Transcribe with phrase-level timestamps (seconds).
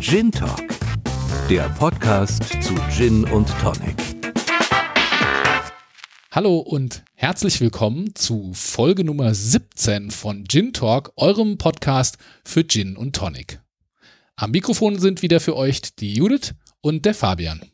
[0.00, 0.66] Gin Talk,
[1.50, 3.96] der Podcast zu Gin und Tonic.
[6.30, 12.16] Hallo und herzlich willkommen zu Folge Nummer 17 von Gin Talk, eurem Podcast
[12.46, 13.60] für Gin und Tonic.
[14.36, 17.69] Am Mikrofon sind wieder für euch die Judith und der Fabian.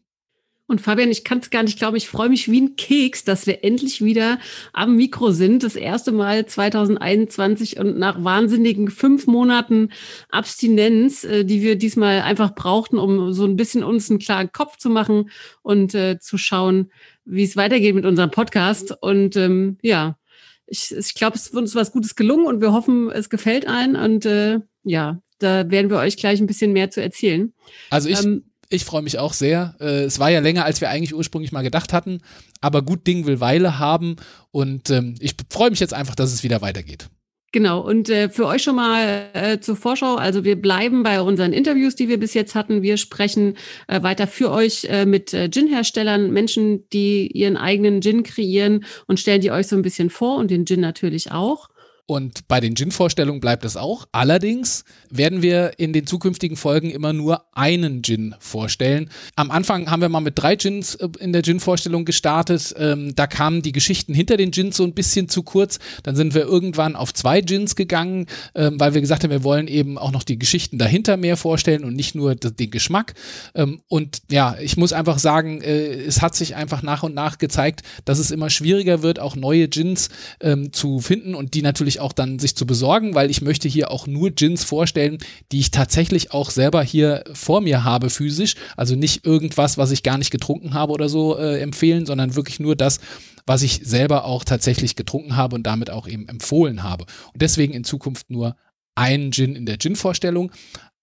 [0.69, 3.47] Und Fabian, ich kann es gar nicht glauben, ich freue mich wie ein Keks, dass
[3.47, 4.41] wir endlich wieder
[4.73, 5.63] am Mikro sind.
[5.63, 9.91] Das erste Mal 2021 und nach wahnsinnigen fünf Monaten
[10.31, 14.77] Abstinenz, äh, die wir diesmal einfach brauchten, um so ein bisschen uns einen klaren Kopf
[14.77, 15.31] zu machen
[15.63, 16.91] und äh, zu schauen,
[17.25, 18.93] wie es weitergeht mit unserem Podcast.
[19.01, 20.19] Und ähm, ja,
[20.67, 23.95] ich, ich glaube, es ist uns was Gutes gelungen und wir hoffen, es gefällt allen.
[23.95, 27.53] Und äh, ja, da werden wir euch gleich ein bisschen mehr zu erzählen.
[27.91, 28.25] Also ich.
[28.25, 29.75] Ähm, ich freue mich auch sehr.
[29.81, 32.21] Äh, es war ja länger, als wir eigentlich ursprünglich mal gedacht hatten,
[32.61, 34.17] aber gut Ding will Weile haben
[34.51, 37.09] und ähm, ich freue mich jetzt einfach, dass es wieder weitergeht.
[37.53, 41.53] Genau, und äh, für euch schon mal äh, zur Vorschau, also wir bleiben bei unseren
[41.55, 42.83] Interviews, die wir bis jetzt hatten.
[42.83, 48.25] Wir sprechen äh, weiter für euch äh, mit äh, Gin-Herstellern, Menschen, die ihren eigenen Gin
[48.25, 51.69] kreieren und stellen die euch so ein bisschen vor und den Gin natürlich auch.
[52.07, 54.07] Und bei den Gin-Vorstellungen bleibt es auch.
[54.13, 59.11] Allerdings werden wir in den zukünftigen Folgen immer nur einen Gin vorstellen.
[59.35, 62.73] Am Anfang haben wir mal mit drei Gins äh, in der Gin-Vorstellung gestartet.
[62.79, 65.81] Ähm, da kamen die Geschichten hinter den Gins so ein bisschen zu kurz.
[66.05, 69.67] Dann sind wir irgendwann auf zwei Gins gegangen, ähm, weil wir gesagt haben, wir wollen
[69.67, 73.15] eben auch noch die Geschichten dahinter mehr vorstellen und nicht nur den Geschmack.
[73.57, 77.39] Ähm, und ja, ich muss einfach sagen, äh, es hat sich einfach nach und nach
[77.39, 80.09] gezeigt, dass es immer schwieriger wird, auch neue Gins
[80.41, 83.69] ähm, zu finden und die natürlich natürlich auch dann sich zu besorgen, weil ich möchte
[83.69, 85.19] hier auch nur Gins vorstellen,
[85.53, 88.55] die ich tatsächlich auch selber hier vor mir habe physisch.
[88.77, 92.61] Also nicht irgendwas, was ich gar nicht getrunken habe oder so äh, empfehlen, sondern wirklich
[92.61, 93.01] nur das,
[93.47, 97.07] was ich selber auch tatsächlich getrunken habe und damit auch eben empfohlen habe.
[97.33, 98.57] Und deswegen in Zukunft nur
[98.95, 100.51] einen Gin in der Gin-Vorstellung.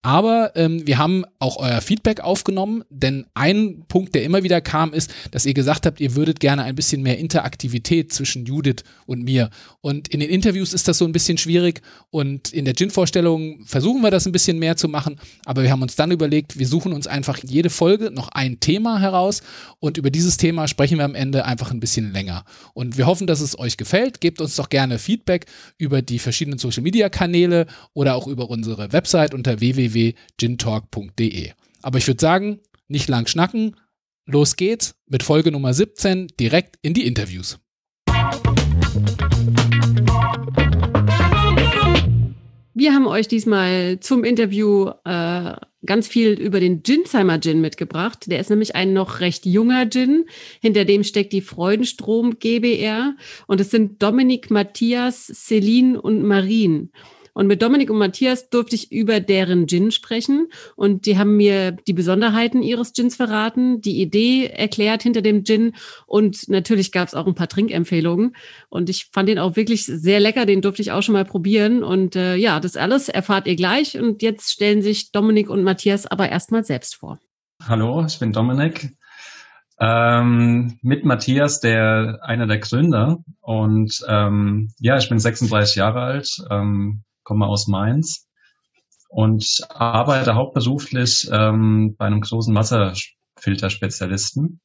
[0.05, 4.93] Aber ähm, wir haben auch euer Feedback aufgenommen, denn ein Punkt, der immer wieder kam,
[4.93, 9.23] ist, dass ihr gesagt habt, ihr würdet gerne ein bisschen mehr Interaktivität zwischen Judith und
[9.23, 9.49] mir.
[9.80, 14.02] Und in den Interviews ist das so ein bisschen schwierig und in der Gin-Vorstellung versuchen
[14.02, 16.92] wir das ein bisschen mehr zu machen, aber wir haben uns dann überlegt, wir suchen
[16.92, 19.42] uns einfach jede Folge noch ein Thema heraus
[19.80, 22.43] und über dieses Thema sprechen wir am Ende einfach ein bisschen länger.
[22.73, 24.19] Und wir hoffen, dass es euch gefällt.
[24.19, 25.45] Gebt uns doch gerne Feedback
[25.77, 31.52] über die verschiedenen Social-Media-Kanäle oder auch über unsere Website unter www www.gintalk.de.
[31.81, 33.76] Aber ich würde sagen, nicht lang schnacken,
[34.26, 37.59] los geht's mit Folge Nummer 17 direkt in die Interviews.
[42.76, 45.54] Wir haben euch diesmal zum Interview äh,
[45.86, 48.25] ganz viel über den Ginsheimer Gin mitgebracht.
[48.27, 50.25] Der ist nämlich ein noch recht junger Gin.
[50.60, 53.15] Hinter dem steckt die Freudenstrom GBR.
[53.48, 56.92] Und es sind Dominik, Matthias, Celine und Marien.
[57.33, 60.49] Und mit Dominik und Matthias durfte ich über deren Gin sprechen.
[60.76, 65.73] Und die haben mir die Besonderheiten ihres Gins verraten, die Idee erklärt hinter dem Gin.
[66.05, 68.36] Und natürlich gab es auch ein paar Trinkempfehlungen.
[68.70, 71.83] Und ich fand den auch wirklich sehr lecker, den durfte ich auch schon mal probieren.
[71.83, 73.98] Und äh, ja, das alles erfahrt ihr gleich.
[73.98, 77.20] Und jetzt stellen sich Dominik und Matthias aber erstmal selbst vor.
[77.67, 78.95] Hallo, ich bin Dominik.
[79.80, 83.23] Ähm, mit Matthias, der einer der Gründer.
[83.42, 88.28] Und ähm, ja, ich bin 36 Jahre alt, ähm, komme aus Mainz
[89.10, 94.61] und arbeite hauptberuflich ähm, bei einem großen Wasserfilterspezialisten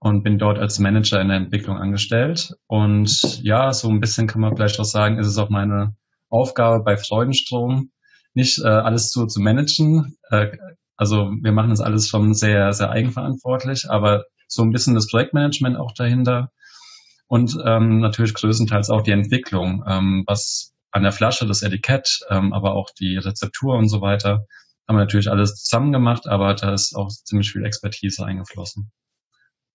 [0.00, 2.54] und bin dort als Manager in der Entwicklung angestellt.
[2.66, 5.96] Und ja, so ein bisschen kann man vielleicht auch sagen, ist es auch meine
[6.30, 7.90] Aufgabe bei Freudenstrom,
[8.34, 10.16] nicht äh, alles zu, zu managen.
[10.30, 10.56] Äh,
[10.96, 15.76] also wir machen das alles schon sehr, sehr eigenverantwortlich, aber so ein bisschen das Projektmanagement
[15.76, 16.50] auch dahinter
[17.26, 22.52] und ähm, natürlich größtenteils auch die Entwicklung, ähm, was an der Flasche, das Etikett, ähm,
[22.52, 24.46] aber auch die Rezeptur und so weiter.
[24.86, 28.90] Haben wir natürlich alles zusammen gemacht, aber da ist auch ziemlich viel Expertise eingeflossen.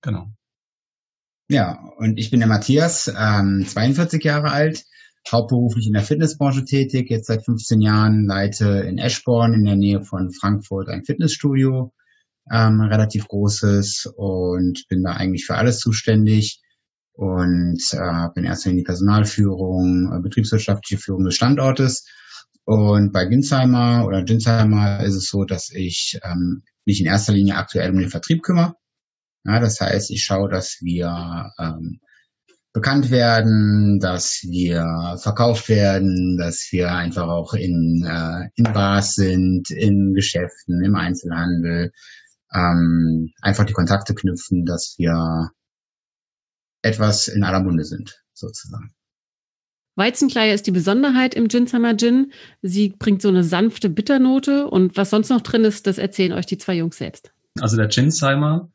[0.02, 0.28] Genau.
[1.50, 4.84] Ja, und ich bin der Matthias, ähm, 42 Jahre alt,
[5.32, 10.02] hauptberuflich in der Fitnessbranche tätig, jetzt seit 15 Jahren, leite in Eschborn in der Nähe
[10.02, 11.94] von Frankfurt ein Fitnessstudio,
[12.52, 16.63] ähm, relativ großes und bin da eigentlich für alles zuständig
[17.14, 22.06] und äh, habe in erster Linie Personalführung, äh, betriebswirtschaftliche Führung des Standortes.
[22.66, 27.56] Und bei Ginsheimer oder Ginsheimer ist es so, dass ich ähm, mich in erster Linie
[27.56, 28.76] aktuell um den Vertrieb kümmere.
[29.46, 32.00] Ja, das heißt, ich schaue, dass wir ähm,
[32.72, 39.70] bekannt werden, dass wir verkauft werden, dass wir einfach auch in, äh, in Bars sind,
[39.70, 41.92] in Geschäften, im Einzelhandel,
[42.54, 45.50] ähm, einfach die Kontakte knüpfen, dass wir
[46.84, 48.94] etwas in aller Munde sind, sozusagen.
[49.96, 52.32] Weizenkleie ist die Besonderheit im Ginsheimer Gin.
[52.62, 56.48] Sie bringt so eine sanfte Bitternote und was sonst noch drin ist, das erzählen euch
[56.48, 57.32] die zwei Jungs selbst.
[57.60, 58.70] Also der Ginsheimer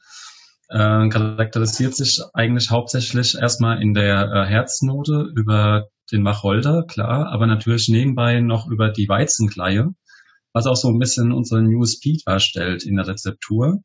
[0.68, 7.46] äh, charakterisiert sich eigentlich hauptsächlich erstmal in der äh, Herznote über den Wacholder, klar, aber
[7.46, 9.88] natürlich nebenbei noch über die Weizenkleie,
[10.52, 13.82] was auch so ein bisschen unseren USP darstellt in der Rezeptur.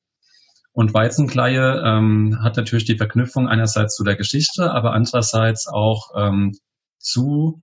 [0.74, 6.58] Und Weizenkleie ähm, hat natürlich die Verknüpfung einerseits zu der Geschichte, aber andererseits auch ähm,
[6.98, 7.62] zu,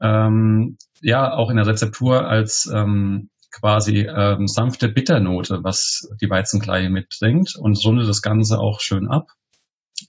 [0.00, 6.90] ähm, ja, auch in der Rezeptur als ähm, quasi ähm, sanfte Bitternote, was die Weizenkleie
[6.90, 9.28] mitbringt und rundet das Ganze auch schön ab.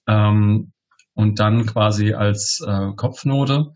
[0.08, 0.74] Ähm,
[1.14, 3.74] und dann quasi als äh, Kopfnote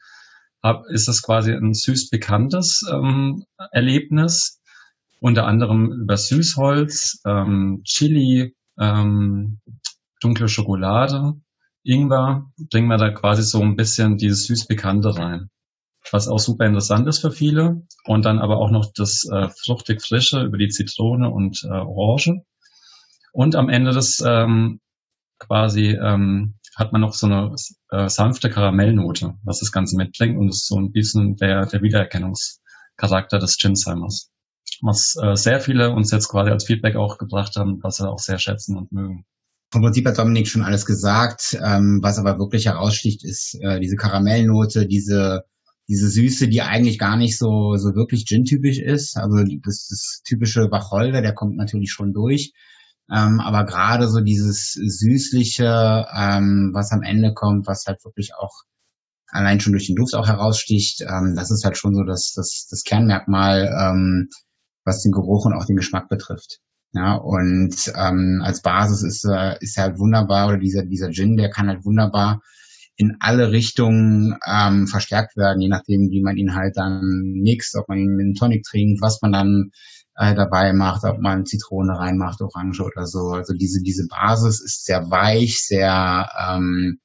[0.64, 4.60] hab, ist das quasi ein süß bekanntes ähm, Erlebnis,
[5.20, 9.60] unter anderem über Süßholz, ähm, Chili, ähm,
[10.22, 11.34] dunkle Schokolade,
[11.84, 15.50] Ingwer, bringen wir da quasi so ein bisschen dieses süß bekannte rein
[16.14, 17.84] was auch super interessant ist für viele.
[18.06, 22.42] Und dann aber auch noch das äh, fruchtig frische über die Zitrone und äh, Orange.
[23.32, 24.80] Und am Ende des ähm,
[25.40, 27.56] quasi ähm, hat man noch so eine
[27.92, 33.40] äh, sanfte Karamellnote, was das Ganze mitbringt und ist so ein bisschen der, der Wiedererkennungscharakter
[33.40, 34.32] des Ginsheimer's.
[34.82, 38.20] Was äh, sehr viele uns jetzt quasi als Feedback auch gebracht haben, was sie auch
[38.20, 39.26] sehr schätzen und mögen.
[39.72, 41.58] Vom Prinzip hat Dominik schon alles gesagt.
[41.62, 45.44] Ähm, was aber wirklich heraussticht, ist äh, diese Karamellnote, diese
[45.90, 49.18] diese Süße, die eigentlich gar nicht so, so wirklich Gin-typisch ist.
[49.18, 52.52] Also das, das typische Wacholder, der kommt natürlich schon durch.
[53.10, 58.52] Ähm, aber gerade so dieses Süßliche, ähm, was am Ende kommt, was halt wirklich auch
[59.28, 62.68] allein schon durch den Duft auch heraussticht, ähm, das ist halt schon so das, das,
[62.70, 64.30] das Kernmerkmal, ähm,
[64.88, 66.60] was den Geruch und auch den Geschmack betrifft.
[66.94, 71.50] Ja, und ähm, als Basis ist, äh, ist halt wunderbar, oder dieser, dieser Gin, der
[71.50, 72.42] kann halt wunderbar
[72.96, 77.02] in alle Richtungen ähm, verstärkt werden, je nachdem, wie man ihn halt dann
[77.44, 79.72] mixt, ob man ihn mit einem Tonic trinkt, was man dann
[80.16, 83.34] äh, dabei macht, ob man Zitrone reinmacht, Orange oder so.
[83.34, 87.00] Also diese, diese Basis ist sehr weich, sehr, ähm,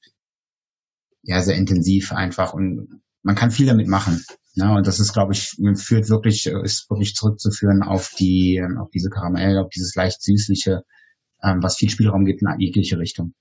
[1.23, 4.25] ja, sehr intensiv einfach und man kann viel damit machen.
[4.55, 4.77] Ja, ne?
[4.77, 9.59] und das ist, glaube ich, führt wirklich, ist wirklich zurückzuführen auf die, auf diese Karamell,
[9.59, 10.83] auf dieses leicht süßliche,
[11.43, 13.33] ähm, was viel Spielraum gibt in jegliche Richtung.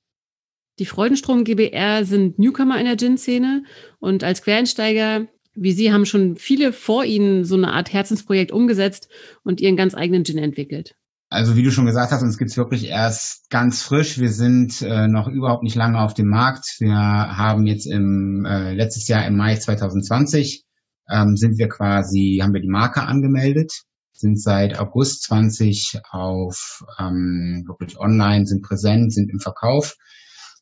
[0.79, 3.63] Die Freudenstrom GBR sind Newcomer in der Gin-Szene
[3.99, 9.09] und als Quereinsteiger wie Sie haben schon viele vor Ihnen so eine Art Herzensprojekt umgesetzt
[9.43, 10.95] und Ihren ganz eigenen Gin entwickelt.
[11.29, 14.19] Also wie du schon gesagt hast, uns gibt's wirklich erst ganz frisch.
[14.19, 16.75] Wir sind äh, noch überhaupt nicht lange auf dem Markt.
[16.79, 20.65] Wir haben jetzt im äh, letztes Jahr im Mai 2020
[21.11, 27.63] ähm, sind wir quasi, haben wir die Marke angemeldet, sind seit August 20 auf ähm,
[27.67, 29.95] wirklich online, sind präsent, sind im Verkauf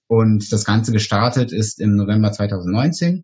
[0.07, 3.23] und das Ganze gestartet ist im November 2019.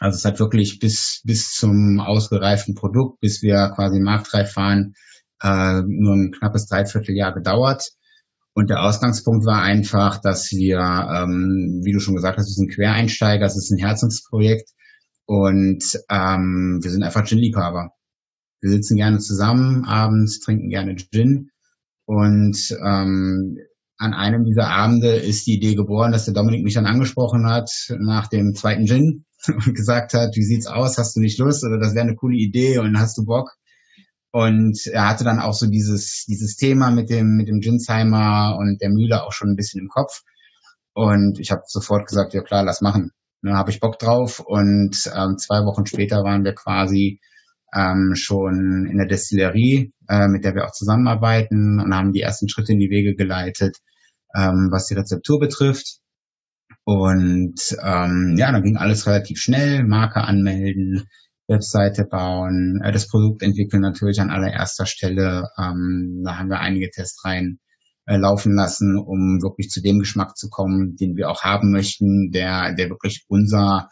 [0.00, 4.94] Also es hat wirklich bis, bis zum ausgereiften Produkt, bis wir quasi marktreif waren,
[5.42, 7.90] äh, nur ein knappes Dreivierteljahr gedauert.
[8.54, 12.72] Und der Ausgangspunkt war einfach, dass wir, ähm, wie du schon gesagt hast, wir sind
[12.72, 14.70] Quereinsteiger, es ist ein Herzensprojekt
[15.26, 17.90] und ähm, wir sind einfach Gin-Liebhaber.
[18.60, 21.50] Wir sitzen gerne zusammen abends, trinken gerne Gin
[22.06, 23.58] und ähm,
[23.96, 27.70] an einem dieser Abende ist die Idee geboren, dass der Dominik mich dann angesprochen hat
[27.98, 31.78] nach dem zweiten Gin und gesagt hat, wie sieht's aus, hast du nicht Lust oder
[31.78, 33.52] das wäre eine coole Idee und hast du Bock?
[34.32, 38.80] Und er hatte dann auch so dieses, dieses Thema mit dem, mit dem Ginsheimer und
[38.80, 40.22] der Mühle auch schon ein bisschen im Kopf.
[40.92, 43.12] Und ich habe sofort gesagt, ja klar, lass machen.
[43.44, 44.40] Da habe ich Bock drauf.
[44.40, 47.20] Und ähm, zwei Wochen später waren wir quasi
[47.74, 52.48] ähm, schon in der Destillerie, äh, mit der wir auch zusammenarbeiten und haben die ersten
[52.48, 53.76] Schritte in die Wege geleitet,
[54.34, 55.98] ähm, was die Rezeptur betrifft.
[56.84, 61.04] Und ähm, ja, dann ging alles relativ schnell, Marke anmelden,
[61.48, 65.48] Webseite bauen, äh, das Produkt entwickeln natürlich an allererster Stelle.
[65.58, 67.58] Ähm, da haben wir einige Testreihen
[68.06, 72.30] äh, laufen lassen, um wirklich zu dem Geschmack zu kommen, den wir auch haben möchten,
[72.30, 73.88] der, der wirklich unser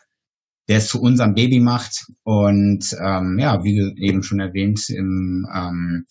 [0.68, 2.06] der es zu unserem Baby macht.
[2.22, 6.06] Und ähm, ja, wie eben schon erwähnt, im ähm,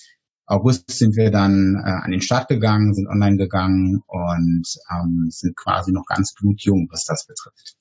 [0.45, 5.55] August sind wir dann äh, an den Start gegangen, sind online gegangen und ähm, sind
[5.55, 7.75] quasi noch ganz blutjung, was das betrifft.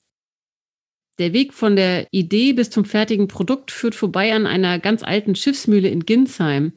[1.19, 5.35] Der Weg von der Idee bis zum fertigen Produkt führt vorbei an einer ganz alten
[5.35, 6.73] Schiffsmühle in Ginsheim.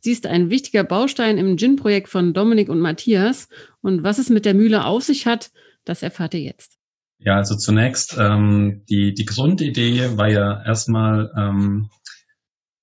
[0.00, 3.48] Sie ist ein wichtiger Baustein im Gin-Projekt von Dominik und Matthias.
[3.80, 5.50] Und was es mit der Mühle auf sich hat,
[5.84, 6.78] das erfahrt ihr jetzt.
[7.18, 11.90] Ja, also zunächst ähm, die, die Grundidee war ja erstmal, ähm,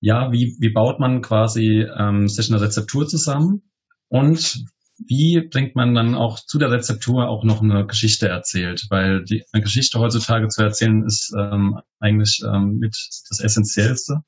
[0.00, 3.62] ja, wie, wie baut man quasi ähm, sich eine Rezeptur zusammen
[4.08, 4.66] und
[4.98, 8.86] wie bringt man dann auch zu der Rezeptur auch noch eine Geschichte erzählt?
[8.90, 12.94] Weil die, eine Geschichte heutzutage zu erzählen ist ähm, eigentlich ähm, mit
[13.28, 14.22] das Essentiellste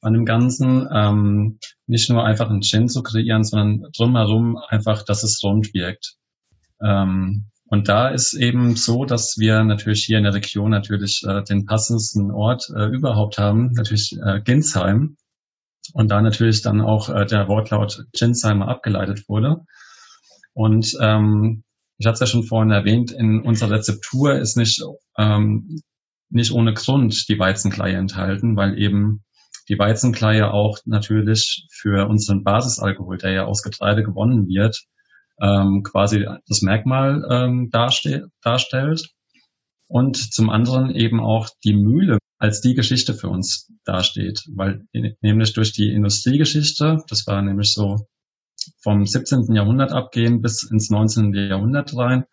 [0.00, 0.88] an dem Ganzen.
[0.92, 6.16] Ähm, nicht nur einfach einen Gin zu kreieren, sondern drumherum einfach, dass es rund wirkt.
[6.82, 11.42] Ähm, und da ist eben so, dass wir natürlich hier in der Region natürlich äh,
[11.44, 15.16] den passendsten Ort äh, überhaupt haben, natürlich äh, Ginsheim.
[15.92, 19.64] Und da natürlich dann auch äh, der Wortlaut Ginsheimer abgeleitet wurde.
[20.52, 21.62] Und ähm,
[21.98, 24.82] ich hatte es ja schon vorhin erwähnt, in unserer Rezeptur ist nicht,
[25.16, 25.80] ähm,
[26.28, 29.22] nicht ohne Grund die Weizenkleie enthalten, weil eben
[29.68, 34.84] die Weizenkleie auch natürlich für unseren Basisalkohol, der ja aus Getreide gewonnen wird,
[35.40, 39.10] ähm, quasi das Merkmal ähm, darste darstellt.
[39.86, 44.86] Und zum anderen eben auch die Mühle als die Geschichte für uns dasteht, weil
[45.20, 48.06] nämlich durch die Industriegeschichte, das war nämlich so
[48.82, 49.54] vom 17.
[49.54, 51.34] Jahrhundert abgehen bis ins 19.
[51.34, 52.24] Jahrhundert rein,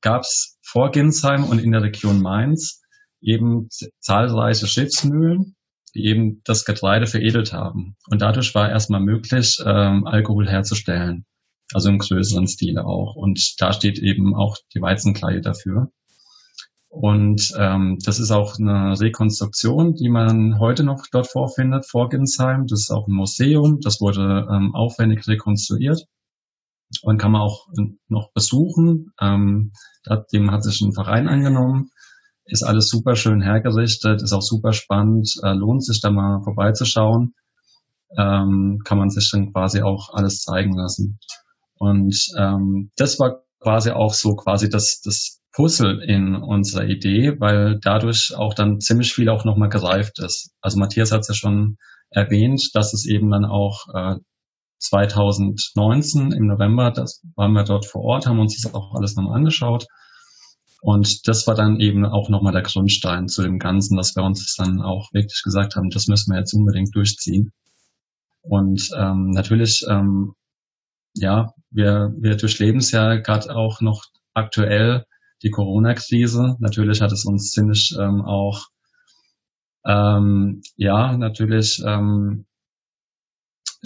[0.00, 2.82] gab es vor Ginsheim und in der Region Mainz
[3.20, 5.55] eben zahlreiche Schiffsmühlen,
[5.96, 7.96] eben das Getreide veredelt haben.
[8.08, 11.26] Und dadurch war erstmal möglich, ähm, Alkohol herzustellen.
[11.72, 13.16] Also im größeren Stile auch.
[13.16, 15.90] Und da steht eben auch die Weizenkleie dafür.
[16.88, 22.66] Und ähm, das ist auch eine Rekonstruktion, die man heute noch dort vorfindet, vor Ginsheim.
[22.66, 26.06] Das ist auch ein Museum, das wurde ähm, aufwendig rekonstruiert
[27.02, 27.66] und kann man auch
[28.08, 29.12] noch besuchen.
[29.20, 29.72] Ähm,
[30.32, 31.90] dem hat sich ein Verein angenommen.
[32.46, 37.34] Ist alles super schön hergerichtet, ist auch super spannend, äh, lohnt sich da mal vorbeizuschauen.
[38.16, 41.18] Ähm, kann man sich dann quasi auch alles zeigen lassen.
[41.78, 47.80] Und ähm, das war quasi auch so quasi das, das Puzzle in unserer Idee, weil
[47.82, 50.52] dadurch auch dann ziemlich viel auch nochmal gereift ist.
[50.60, 51.78] Also Matthias hat es ja schon
[52.10, 54.16] erwähnt, dass es eben dann auch äh,
[54.78, 59.36] 2019 im November, das waren wir dort vor Ort, haben uns das auch alles nochmal
[59.36, 59.86] angeschaut.
[60.86, 64.54] Und das war dann eben auch nochmal der Grundstein zu dem Ganzen, dass wir uns
[64.54, 67.50] dann auch wirklich gesagt haben, das müssen wir jetzt unbedingt durchziehen.
[68.42, 70.34] Und ähm, natürlich, ähm,
[71.14, 75.06] ja, wir, wir durchleben es ja gerade auch noch aktuell
[75.42, 76.54] die Corona-Krise.
[76.60, 78.66] Natürlich hat es uns ziemlich ähm, auch,
[79.84, 82.46] ähm, ja, natürlich ähm,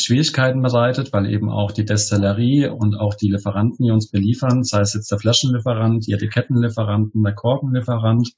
[0.00, 4.80] Schwierigkeiten bereitet, weil eben auch die Destillerie und auch die Lieferanten, die uns beliefern, sei
[4.80, 8.32] es jetzt der Flaschenlieferant, die Etikettenlieferanten, der Korkenlieferant,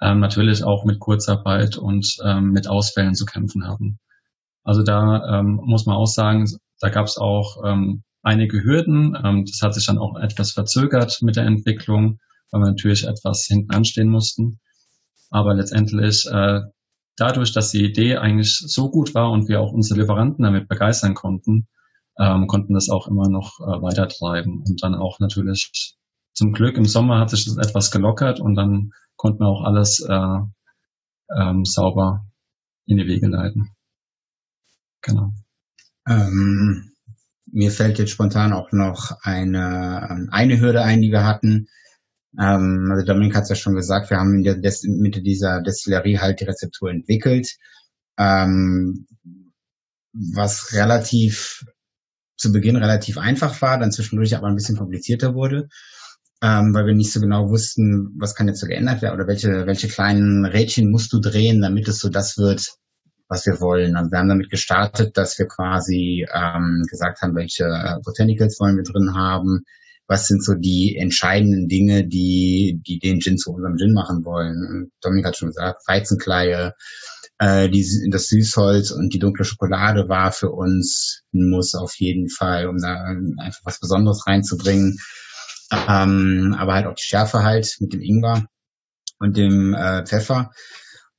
[0.00, 3.98] ähm, natürlich auch mit Kurzarbeit und ähm, mit Ausfällen zu kämpfen haben.
[4.62, 6.46] Also da ähm, muss man auch sagen,
[6.80, 9.16] da gab es auch ähm, einige Hürden.
[9.22, 12.18] Ähm, das hat sich dann auch etwas verzögert mit der Entwicklung,
[12.50, 14.60] weil wir natürlich etwas hinten anstehen mussten.
[15.30, 16.60] Aber letztendlich, äh,
[17.16, 21.14] dadurch, dass die Idee eigentlich so gut war und wir auch unsere Lieferanten damit begeistern
[21.14, 21.68] konnten,
[22.18, 24.64] ähm, konnten das auch immer noch äh, weitertreiben.
[24.66, 25.96] Und dann auch natürlich
[26.32, 30.00] zum Glück im Sommer hat sich das etwas gelockert und dann konnten wir auch alles
[30.00, 30.38] äh,
[31.36, 32.26] ähm, sauber
[32.86, 33.70] in die Wege leiten.
[35.00, 35.32] Genau.
[36.08, 36.92] Ähm,
[37.46, 41.68] mir fällt jetzt spontan auch noch eine, eine Hürde ein, die wir hatten.
[42.40, 45.60] Ähm, also Dominik hat es ja schon gesagt, wir haben in der Des Mitte dieser
[45.62, 47.48] Destillerie halt die Rezeptur entwickelt,
[48.18, 49.06] ähm,
[50.12, 51.64] was relativ
[52.36, 55.68] zu Beginn relativ einfach war, dann zwischendurch aber ein bisschen komplizierter wurde,
[56.42, 59.66] ähm, weil wir nicht so genau wussten, was kann jetzt so geändert werden oder welche,
[59.66, 62.74] welche kleinen Rädchen musst du drehen, damit es so das wird,
[63.28, 63.96] was wir wollen.
[63.96, 68.76] Also wir haben damit gestartet, dass wir quasi ähm, gesagt haben, welche äh, Botanicals wollen
[68.76, 69.64] wir drin haben,
[70.06, 74.90] was sind so die entscheidenden Dinge, die, die den Gin zu unserem Gin machen wollen.
[75.00, 76.74] Dominik hat schon gesagt, Weizenkleie,
[77.38, 82.28] äh, die, das Süßholz und die dunkle Schokolade war für uns ein Muss auf jeden
[82.28, 83.04] Fall, um da
[83.38, 84.98] einfach was Besonderes reinzubringen.
[85.88, 88.46] Ähm, aber halt auch die Schärfe halt mit dem Ingwer
[89.18, 90.50] und dem äh, Pfeffer.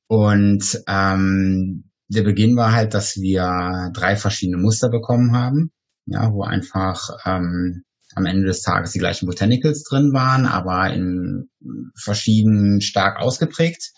[0.08, 5.72] Und ähm, der Beginn war halt, dass wir drei verschiedene Muster bekommen haben,
[6.06, 7.84] ja, wo einfach ähm,
[8.16, 11.50] am Ende des Tages die gleichen Botanicals drin waren, aber in
[11.96, 13.92] verschieden stark ausgeprägt.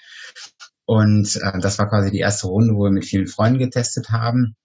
[0.85, 4.55] Und äh, das war quasi die erste Runde, wo wir mit vielen Freunden getestet haben.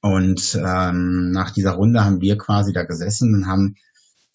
[0.00, 3.74] Und ähm, nach dieser Runde haben wir quasi da gesessen und haben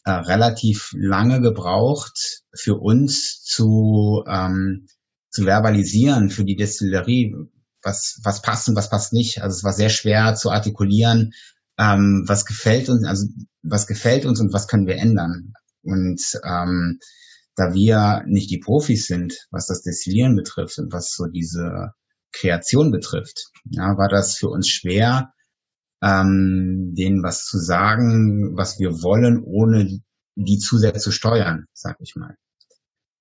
[0.06, 4.88] äh, relativ lange gebraucht für uns zu, ähm,
[5.29, 7.36] zu verbalisieren für die Destillerie,
[7.84, 9.41] was, was passt und was passt nicht.
[9.41, 11.34] Also es war sehr schwer zu artikulieren,
[11.79, 13.27] ähm, was gefällt uns, also
[13.63, 15.53] was gefällt uns und was können wir ändern.
[15.81, 17.00] Und ähm,
[17.55, 21.93] da wir nicht die Profis sind, was das Destillieren betrifft und was so diese
[22.31, 25.33] Kreation betrifft, ja, war das für uns schwer,
[26.01, 30.00] ähm, denen was zu sagen, was wir wollen, ohne
[30.36, 32.36] die zu sehr zu steuern, sag ich mal.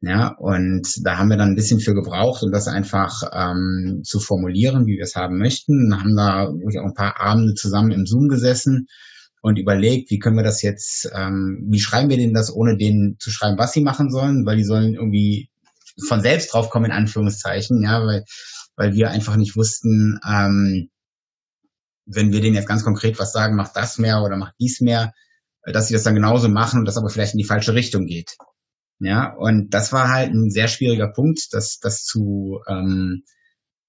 [0.01, 4.21] Ja, und da haben wir dann ein bisschen für gebraucht, um das einfach ähm, zu
[4.21, 5.93] formulieren, wie wir es haben möchten.
[5.99, 8.87] Haben da wirklich auch ein paar Abende zusammen im Zoom gesessen
[9.41, 13.17] und überlegt, wie können wir das jetzt, ähm, wie schreiben wir denen das, ohne denen
[13.19, 15.51] zu schreiben, was sie machen sollen, weil die sollen irgendwie
[16.07, 18.25] von selbst draufkommen, in Anführungszeichen, ja, weil,
[18.77, 20.91] weil wir einfach nicht wussten, ähm,
[22.07, 25.13] wenn wir denen jetzt ganz konkret was sagen, mach das mehr oder mach dies mehr,
[25.65, 28.37] dass sie das dann genauso machen und das aber vielleicht in die falsche Richtung geht.
[29.01, 33.25] Ja, und das war halt ein sehr schwieriger Punkt, das, das zu, ähm,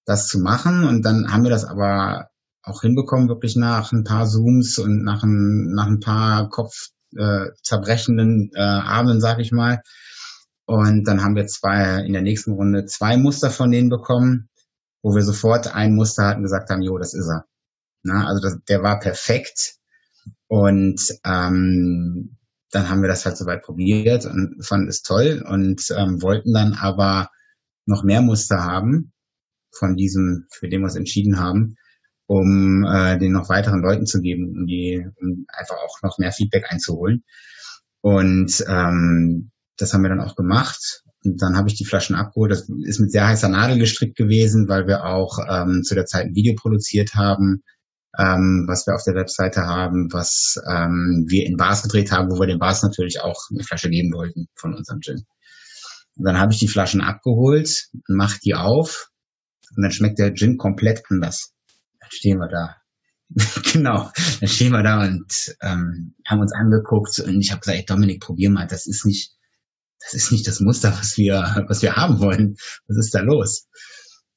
[0.05, 0.85] das zu machen.
[0.85, 2.29] Und dann haben wir das aber
[2.61, 8.59] auch hinbekommen, wirklich nach ein paar Zooms und nach ein, nach ein paar kopfzerbrechenden äh,
[8.59, 9.81] äh, Abenden, sag ich mal.
[10.65, 14.49] Und dann haben wir zwei, in der nächsten Runde zwei Muster von denen bekommen,
[15.01, 17.45] wo wir sofort ein Muster hatten gesagt haben, jo, das ist er.
[18.03, 19.77] Na, also das, der war perfekt.
[20.47, 22.37] Und ähm,
[22.71, 26.73] dann haben wir das halt soweit probiert und fanden es toll und ähm, wollten dann
[26.73, 27.29] aber
[27.85, 29.11] noch mehr Muster haben
[29.71, 31.75] von diesem, für den wir uns entschieden haben,
[32.27, 36.31] um äh, den noch weiteren Leuten zu geben, um die um einfach auch noch mehr
[36.31, 37.23] Feedback einzuholen.
[38.01, 41.03] Und ähm, das haben wir dann auch gemacht.
[41.23, 42.51] Und dann habe ich die Flaschen abgeholt.
[42.51, 46.27] Das ist mit sehr heißer Nadel gestrickt gewesen, weil wir auch ähm, zu der Zeit
[46.27, 47.63] ein Video produziert haben,
[48.17, 52.39] ähm, was wir auf der Webseite haben, was ähm, wir in Bars gedreht haben, wo
[52.39, 55.25] wir den Bars natürlich auch eine Flasche geben wollten von unserem Gin.
[56.15, 59.09] Und dann habe ich die Flaschen abgeholt, mach die auf
[59.75, 61.53] und dann schmeckt der Gin komplett anders.
[61.99, 62.75] Dann stehen wir da.
[63.73, 67.85] genau, dann stehen wir da und ähm, haben uns angeguckt und ich habe gesagt, ey,
[67.85, 69.33] Dominik, probier mal, das ist nicht,
[70.01, 72.55] das ist nicht das Muster, was wir, was wir haben wollen.
[72.87, 73.67] Was ist da los?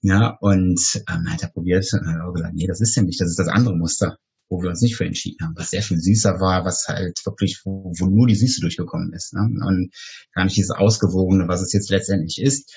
[0.03, 3.21] Ja, und ähm, hat er probiert und hat auch gesagt, nee, das ist ja nicht,
[3.21, 4.17] das ist das andere Muster,
[4.49, 7.63] wo wir uns nicht für entschieden haben, was sehr viel süßer war, was halt wirklich,
[7.65, 9.33] wo, wo nur die Süße durchgekommen ist.
[9.33, 9.41] Ne?
[9.41, 9.93] Und
[10.35, 12.77] gar nicht dieses Ausgewogene, was es jetzt letztendlich ist.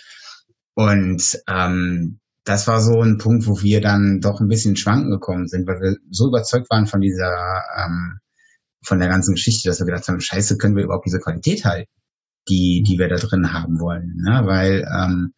[0.75, 5.47] Und ähm, das war so ein Punkt, wo wir dann doch ein bisschen schwanken gekommen
[5.47, 8.19] sind, weil wir so überzeugt waren von dieser, ähm,
[8.83, 11.89] von der ganzen Geschichte, dass wir gedacht haben, scheiße, können wir überhaupt diese Qualität halten,
[12.47, 14.15] die, die wir da drin haben wollen.
[14.17, 14.43] Ne?
[14.45, 15.33] Weil ähm,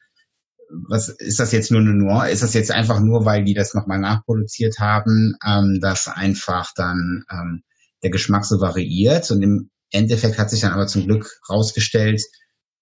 [0.69, 2.32] was ist das jetzt nur eine Nuance?
[2.32, 7.23] Ist das jetzt einfach nur, weil die das nochmal nachproduziert haben, ähm, dass einfach dann
[7.32, 7.63] ähm,
[8.03, 12.21] der Geschmack so variiert und im Endeffekt hat sich dann aber zum Glück rausgestellt,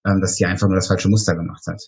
[0.06, 1.82] ähm, dass die einfach nur das falsche Muster gemacht hat.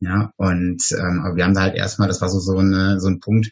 [0.00, 3.08] Ja, und ähm, aber wir haben da halt erstmal, das war so, so, eine, so
[3.08, 3.50] ein Punkt,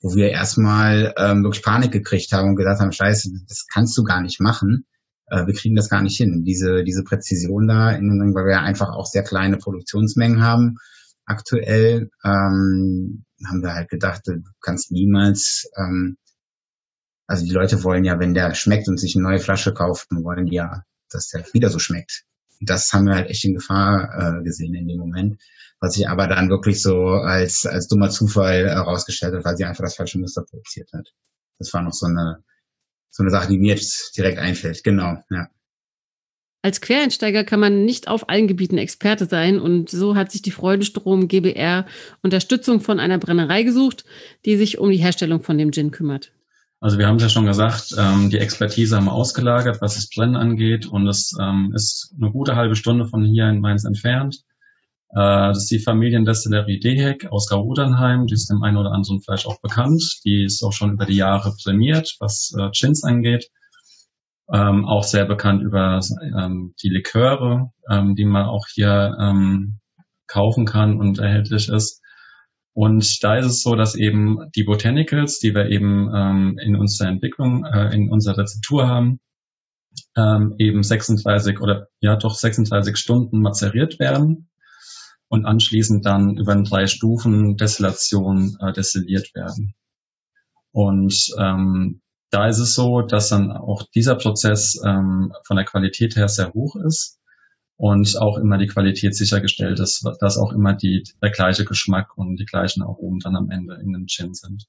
[0.00, 4.02] wo wir erstmal ähm, wirklich Panik gekriegt haben und gedacht haben, scheiße, das kannst du
[4.02, 4.86] gar nicht machen.
[5.26, 6.42] Äh, wir kriegen das gar nicht hin.
[6.44, 10.78] Diese, diese Präzision da, weil wir einfach auch sehr kleine Produktionsmengen haben
[11.24, 16.16] aktuell ähm, haben wir halt gedacht, du kannst niemals, ähm,
[17.26, 20.46] also die Leute wollen ja, wenn der schmeckt und sich eine neue Flasche kaufen, wollen
[20.46, 22.24] die ja, dass der wieder so schmeckt.
[22.60, 25.40] Das haben wir halt echt in Gefahr äh, gesehen in dem Moment,
[25.80, 29.84] was sich aber dann wirklich so als, als dummer Zufall herausgestellt hat, weil sie einfach
[29.84, 31.12] das falsche Muster produziert hat.
[31.58, 32.44] Das war noch so eine,
[33.10, 34.84] so eine Sache, die mir jetzt direkt einfällt.
[34.84, 35.48] Genau, ja.
[36.64, 40.52] Als Quereinsteiger kann man nicht auf allen Gebieten Experte sein und so hat sich die
[40.52, 41.86] Freudenstrom GBR
[42.22, 44.04] Unterstützung von einer Brennerei gesucht,
[44.44, 46.30] die sich um die Herstellung von dem Gin kümmert.
[46.78, 50.08] Also wir haben es ja schon gesagt, ähm, die Expertise haben wir ausgelagert, was das
[50.08, 54.36] Brennen angeht und es ähm, ist eine gute halbe Stunde von hier in Mainz entfernt.
[55.10, 59.46] Äh, das ist die Familiendestillerie Dehek aus Gaudernheim, die ist dem einen oder anderen vielleicht
[59.46, 60.20] auch bekannt.
[60.24, 63.50] Die ist auch schon über die Jahre prämiert, was äh, Gins angeht
[64.52, 69.78] ähm, auch sehr bekannt über ähm, die Liköre, ähm, die man auch hier ähm,
[70.26, 72.00] kaufen kann und erhältlich ist.
[72.74, 77.08] Und da ist es so, dass eben die Botanicals, die wir eben ähm, in unserer
[77.08, 79.20] Entwicklung, äh, in unserer Rezeptur haben,
[80.16, 84.48] ähm, eben 36 oder ja doch 36 Stunden mazeriert werden
[85.28, 89.74] und anschließend dann über drei Stufen Destillation äh, destilliert werden.
[90.72, 92.01] Und ähm,
[92.32, 96.52] da ist es so, dass dann auch dieser Prozess ähm, von der Qualität her sehr
[96.54, 97.20] hoch ist
[97.76, 102.36] und auch immer die Qualität sichergestellt ist, dass auch immer die, der gleiche Geschmack und
[102.36, 104.64] die gleichen Aromen dann am Ende in dem Gin sind.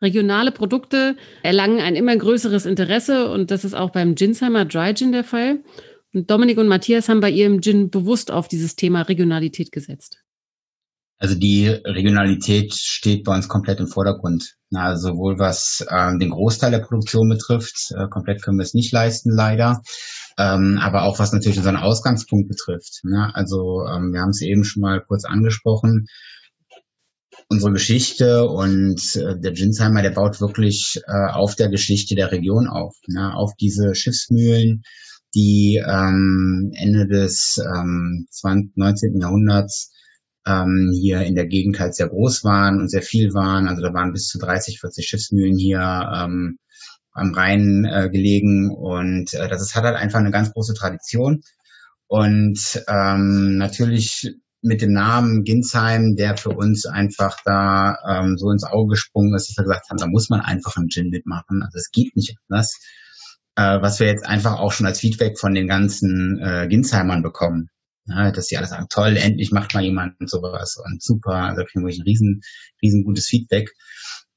[0.00, 5.12] Regionale Produkte erlangen ein immer größeres Interesse und das ist auch beim Ginsheimer Dry Gin
[5.12, 5.62] der Fall.
[6.14, 10.25] Und Dominik und Matthias haben bei ihrem Gin bewusst auf dieses Thema Regionalität gesetzt.
[11.18, 14.56] Also die Regionalität steht bei uns komplett im Vordergrund.
[14.74, 18.92] Also sowohl was ähm, den Großteil der Produktion betrifft, äh, komplett können wir es nicht
[18.92, 19.80] leisten, leider,
[20.38, 23.00] ähm, aber auch was natürlich unseren Ausgangspunkt betrifft.
[23.04, 23.30] Ne?
[23.34, 26.06] Also ähm, wir haben es eben schon mal kurz angesprochen.
[27.48, 32.66] unsere Geschichte und äh, der Ginsheimer, der baut wirklich äh, auf der Geschichte der Region
[32.68, 33.34] auf, ne?
[33.34, 34.82] auf diese Schiffsmühlen,
[35.34, 39.20] die ähm, Ende des ähm, 20, 19.
[39.20, 39.92] Jahrhunderts
[40.46, 43.68] ähm, hier in der Gegend halt sehr groß waren und sehr viel waren.
[43.68, 46.58] Also da waren bis zu 30, 40 Schiffsmühlen hier ähm,
[47.12, 51.42] am Rhein äh, gelegen und äh, das ist, hat halt einfach eine ganz große Tradition.
[52.08, 58.64] Und ähm, natürlich mit dem Namen Ginsheim, der für uns einfach da ähm, so ins
[58.64, 61.62] Auge gesprungen ist, dass wir gesagt haben, da muss man einfach einen Gin mitmachen.
[61.62, 62.78] Also es geht nicht anders.
[63.56, 67.70] Äh, was wir jetzt einfach auch schon als Feedback von den ganzen äh, Ginsheimern bekommen.
[68.08, 71.84] Ja, dass die alle sagen, toll, endlich macht mal jemand sowas und super, also kriegen
[71.84, 72.40] wir ein riesen,
[72.82, 73.70] riesen gutes Feedback.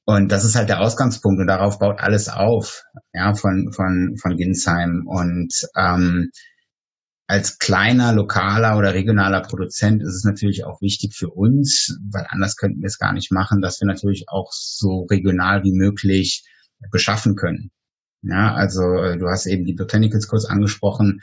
[0.04, 4.36] Und das ist halt der Ausgangspunkt und darauf baut alles auf, ja, von, von, von
[4.36, 5.04] Ginsheim.
[5.06, 6.30] Und ähm,
[7.28, 12.56] als kleiner, lokaler oder regionaler Produzent ist es natürlich auch wichtig für uns, weil anders
[12.56, 16.42] könnten wir es gar nicht machen, dass wir natürlich auch so regional wie möglich
[16.90, 17.70] beschaffen können.
[18.22, 21.20] Ja, also äh, du hast eben die Botanicals kurz angesprochen.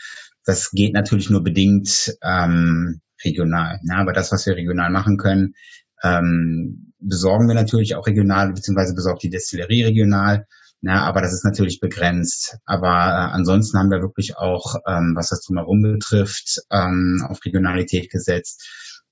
[0.48, 3.82] Das geht natürlich nur bedingt ähm, regional.
[3.84, 5.56] Ja, aber das, was wir regional machen können,
[6.04, 10.46] ähm, besorgen wir natürlich auch regional, beziehungsweise besorgt die Destillerie regional.
[10.82, 12.60] Ja, aber das ist natürlich begrenzt.
[12.66, 18.10] Aber äh, ansonsten haben wir wirklich auch, ähm, was das drumherum betrifft, ähm, auf Regionalität
[18.10, 18.66] gesetzt.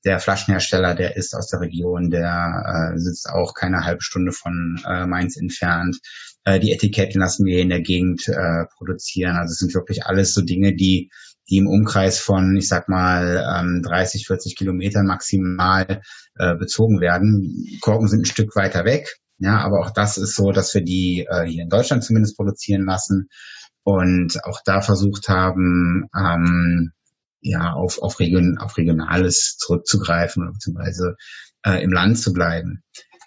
[0.06, 4.80] Der Flaschenhersteller, der ist aus der Region, der äh, sitzt auch keine halbe Stunde von
[4.88, 5.98] äh, Mainz entfernt.
[6.46, 9.36] Äh, die Etiketten lassen wir in der Gegend äh, produzieren.
[9.36, 11.10] Also es sind wirklich alles so Dinge, die
[11.50, 16.02] die im Umkreis von, ich sag mal, ähm, 30, 40 Kilometern maximal
[16.36, 17.78] äh, bezogen werden.
[17.82, 21.28] Korken sind ein Stück weiter weg, ja, aber auch das ist so, dass wir die
[21.30, 23.28] äh, hier in Deutschland zumindest produzieren lassen
[23.84, 26.92] und auch da versucht haben, ähm,
[27.42, 31.16] ja, auf, auf, Region, auf Regionales zurückzugreifen beziehungsweise
[31.64, 32.82] äh, im Land zu bleiben.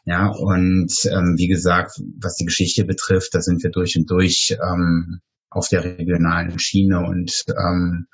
[0.09, 4.57] Ja, und ähm, wie gesagt, was die Geschichte betrifft, da sind wir durch und durch
[4.59, 8.07] ähm, auf der regionalen Schiene und ähm,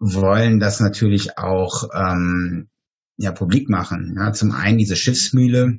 [0.00, 2.68] wollen das natürlich auch ähm,
[3.16, 4.16] ja, publik machen.
[4.16, 5.78] Ja, zum einen diese Schiffsmühle,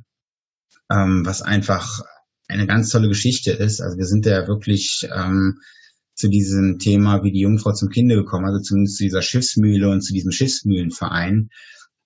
[0.90, 2.02] ähm, was einfach
[2.48, 3.82] eine ganz tolle Geschichte ist.
[3.82, 5.60] Also wir sind ja wirklich ähm,
[6.16, 10.00] zu diesem Thema wie die Jungfrau zum Kinde gekommen, also zumindest zu dieser Schiffsmühle und
[10.00, 11.50] zu diesem Schiffsmühlenverein,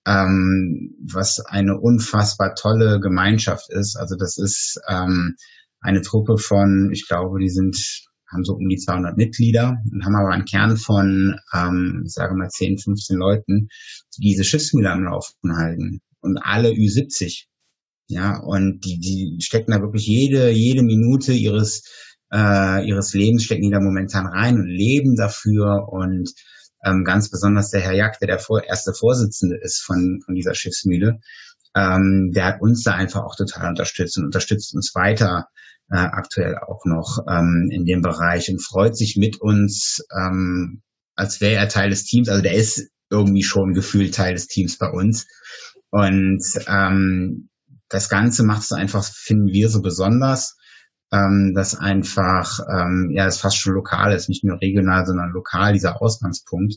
[0.06, 3.96] ähm, was eine unfassbar tolle Gemeinschaft ist.
[3.96, 5.36] Also das ist ähm,
[5.80, 7.76] eine Truppe von, ich glaube, die sind
[8.34, 12.34] haben so um die 200 Mitglieder und haben aber einen Kern von, ähm, ich sage
[12.34, 13.68] mal 10, 15 Leuten,
[14.16, 17.44] die diese Schiffsmühle am Laufen halten und alle Ü70.
[18.08, 21.84] Ja, und die, die stecken da wirklich jede, jede Minute ihres,
[22.32, 26.30] äh, ihres Lebens stecken die da momentan rein und leben dafür und
[26.84, 30.54] ähm, ganz besonders der Herr Jack, der der vor, erste Vorsitzende ist von, von dieser
[30.54, 31.20] Schiffsmühle,
[31.74, 35.48] ähm, der hat uns da einfach auch total unterstützt und unterstützt uns weiter
[35.90, 40.82] äh, aktuell auch noch ähm, in dem Bereich und freut sich mit uns, ähm,
[41.16, 42.28] als wäre er Teil des Teams.
[42.28, 45.26] Also der ist irgendwie schon gefühlt Teil des Teams bei uns.
[45.90, 47.48] Und ähm,
[47.88, 50.56] das Ganze macht es einfach, finden wir, so besonders,
[51.14, 55.72] ähm, dass einfach, ähm, ja, es fast schon lokal ist, nicht nur regional, sondern lokal,
[55.72, 56.76] dieser Ausgangspunkt.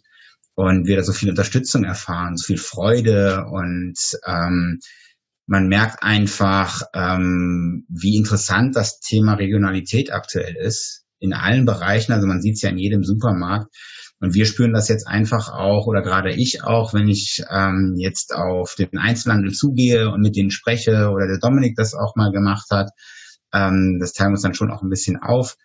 [0.56, 3.96] Und wir da so viel Unterstützung erfahren, so viel Freude und
[4.26, 4.80] ähm,
[5.48, 11.06] man merkt einfach, ähm, wie interessant das Thema Regionalität aktuell ist.
[11.20, 13.74] In allen Bereichen, also man sieht es ja in jedem Supermarkt.
[14.20, 18.34] Und wir spüren das jetzt einfach auch, oder gerade ich auch, wenn ich ähm, jetzt
[18.36, 22.68] auf den Einzelhandel zugehe und mit denen spreche, oder der Dominik das auch mal gemacht
[22.72, 22.90] hat,
[23.54, 25.58] ähm, das teilen wir uns dann schon auch ein bisschen auf,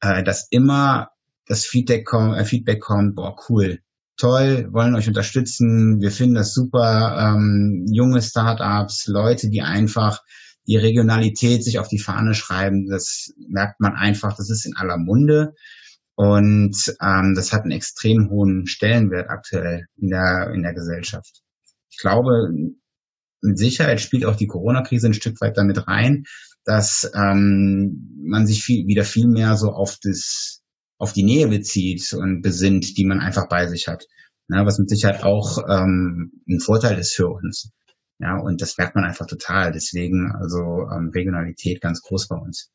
[0.00, 1.10] äh, dass immer
[1.46, 3.80] das Feedback, kommt, äh, Feedback kommt, boah, cool,
[4.16, 6.00] toll, wollen euch unterstützen.
[6.00, 7.16] Wir finden das super.
[7.18, 10.20] Ähm, junge Startups, Leute, die einfach
[10.66, 14.98] die Regionalität sich auf die Fahne schreiben, das merkt man einfach, das ist in aller
[14.98, 15.54] Munde.
[16.14, 21.42] Und ähm, das hat einen extrem hohen Stellenwert aktuell in der, in der Gesellschaft.
[21.90, 22.50] Ich glaube,
[23.40, 26.24] mit Sicherheit spielt auch die Corona-Krise ein Stück weit damit rein,
[26.68, 30.60] dass ähm, man sich viel, wieder viel mehr so auf das
[30.98, 34.04] auf die Nähe bezieht und besinnt, die man einfach bei sich hat.
[34.50, 37.70] Ja, was mit Sicherheit auch ähm, ein Vorteil ist für uns.
[38.18, 39.72] Ja, und das merkt man einfach total.
[39.72, 40.58] Deswegen also
[40.92, 42.70] ähm, Regionalität ganz groß bei uns.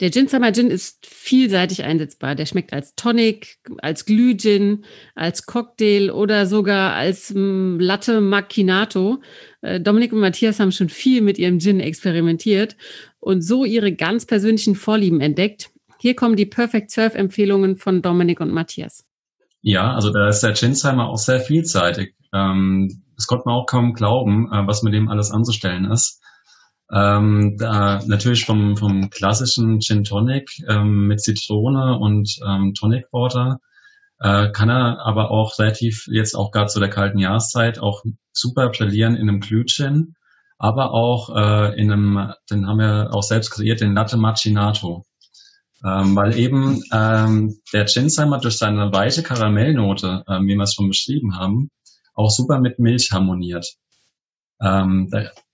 [0.00, 2.36] Der Gin Summer Gin ist vielseitig einsetzbar.
[2.36, 4.84] Der schmeckt als Tonic, als Glühgin,
[5.16, 9.20] als Cocktail oder sogar als mm, Latte Macchinato.
[9.60, 12.76] Äh, Dominik und Matthias haben schon viel mit ihrem Gin experimentiert
[13.18, 15.70] und so ihre ganz persönlichen Vorlieben entdeckt.
[16.00, 19.04] Hier kommen die Perfect Surf Empfehlungen von Dominik und Matthias.
[19.62, 22.14] Ja, also da ist der Ginsheimer auch sehr vielseitig.
[22.32, 26.22] Ähm, das konnte man auch kaum glauben, äh, was mit dem alles anzustellen ist.
[26.90, 33.60] Ähm, da natürlich vom, vom klassischen Gin Tonic ähm, mit Zitrone und ähm, Tonic Water
[34.20, 38.70] äh, kann er aber auch relativ jetzt auch gerade zu der kalten Jahreszeit auch super
[38.70, 40.14] brillieren in einem Glühgin,
[40.58, 45.04] aber auch äh, in einem, den haben wir auch selbst kreiert, den Latte Macinato.
[45.84, 50.88] Ähm, weil eben ähm, der Ginsheimer durch seine weiche Karamellnote, ähm, wie wir es schon
[50.88, 51.70] beschrieben haben,
[52.14, 53.76] auch super mit Milch harmoniert.
[54.60, 55.08] Ähm,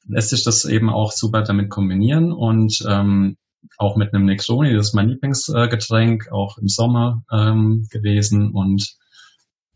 [0.07, 3.37] lässt sich das eben auch super damit kombinieren und ähm,
[3.79, 8.51] auch mit einem Negroni, das ist mein Lieblingsgetränk, auch im Sommer ähm, gewesen.
[8.53, 8.97] Und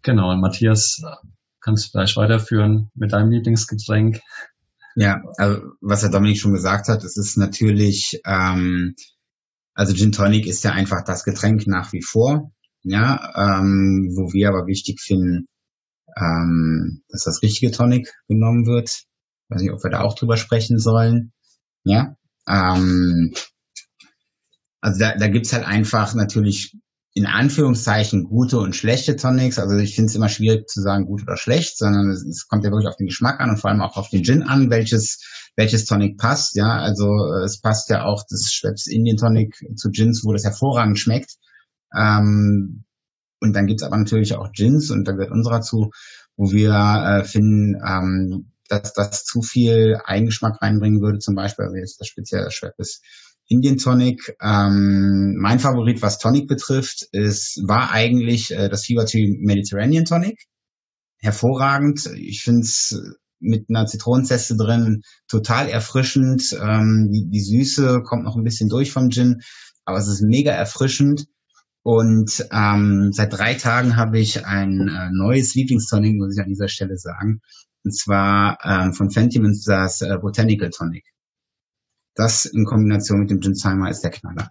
[0.02, 1.02] genau, Matthias,
[1.60, 4.20] kannst du vielleicht weiterführen mit deinem Lieblingsgetränk?
[4.94, 8.94] Ja, also was Herr Dominik schon gesagt hat, es ist natürlich, ähm,
[9.74, 12.50] also Gin Tonic ist ja einfach das Getränk nach wie vor,
[12.82, 15.46] ja, ähm, wo wir aber wichtig finden,
[16.16, 19.04] ähm, dass das richtige Tonic genommen wird.
[19.48, 21.32] Ich weiß nicht, ob wir da auch drüber sprechen sollen.
[21.84, 23.32] Ja, ähm,
[24.80, 26.76] also da, da gibt's halt einfach natürlich
[27.14, 29.58] in Anführungszeichen gute und schlechte Tonics.
[29.58, 32.64] Also ich finde es immer schwierig zu sagen gut oder schlecht, sondern es, es, kommt
[32.64, 35.50] ja wirklich auf den Geschmack an und vor allem auch auf den Gin an, welches
[35.56, 36.54] welches Tonic passt.
[36.54, 40.44] Ja, also äh, es passt ja auch das Schweppes Indian Tonic zu Gins, wo das
[40.44, 41.34] hervorragend schmeckt.
[41.92, 42.84] Ähm,
[43.40, 45.90] und dann gibt's aber natürlich auch Gins und da gehört unserer zu,
[46.36, 51.76] wo wir äh, finden, ähm, dass das zu viel Eigengeschmack reinbringen würde, zum Beispiel, also
[51.76, 53.00] jetzt das spezielle Schweppes
[53.48, 54.36] Indian Tonic.
[54.40, 60.46] Ähm, mein Favorit, was Tonic betrifft, ist, war eigentlich äh, das Fever Tree Mediterranean Tonic.
[61.20, 62.06] Hervorragend.
[62.14, 63.00] Ich finde es
[63.40, 66.56] mit einer Zitronenzeste drin total erfrischend.
[66.60, 69.40] Ähm, die, die Süße kommt noch ein bisschen durch vom Gin,
[69.84, 71.26] aber es ist mega erfrischend.
[71.82, 76.68] Und ähm, seit drei Tagen habe ich ein äh, neues Lieblingstonic, muss ich an dieser
[76.68, 77.40] Stelle sagen.
[77.84, 81.04] Und zwar ähm, von Fentimans das äh, Botanical Tonic.
[82.14, 84.50] Das in Kombination mit dem Gin Salma ist der Knaller.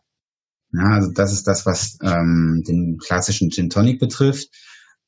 [0.71, 4.49] Ja, also das ist das, was ähm, den klassischen Gin Tonic betrifft.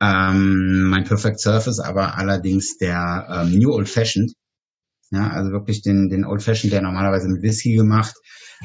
[0.01, 4.34] Ähm, mein Perfect Surf ist aber allerdings der ähm, New Old Fashioned.
[5.12, 8.15] Ja, also wirklich den, den Old Fashioned, der normalerweise mit Whisky gemacht,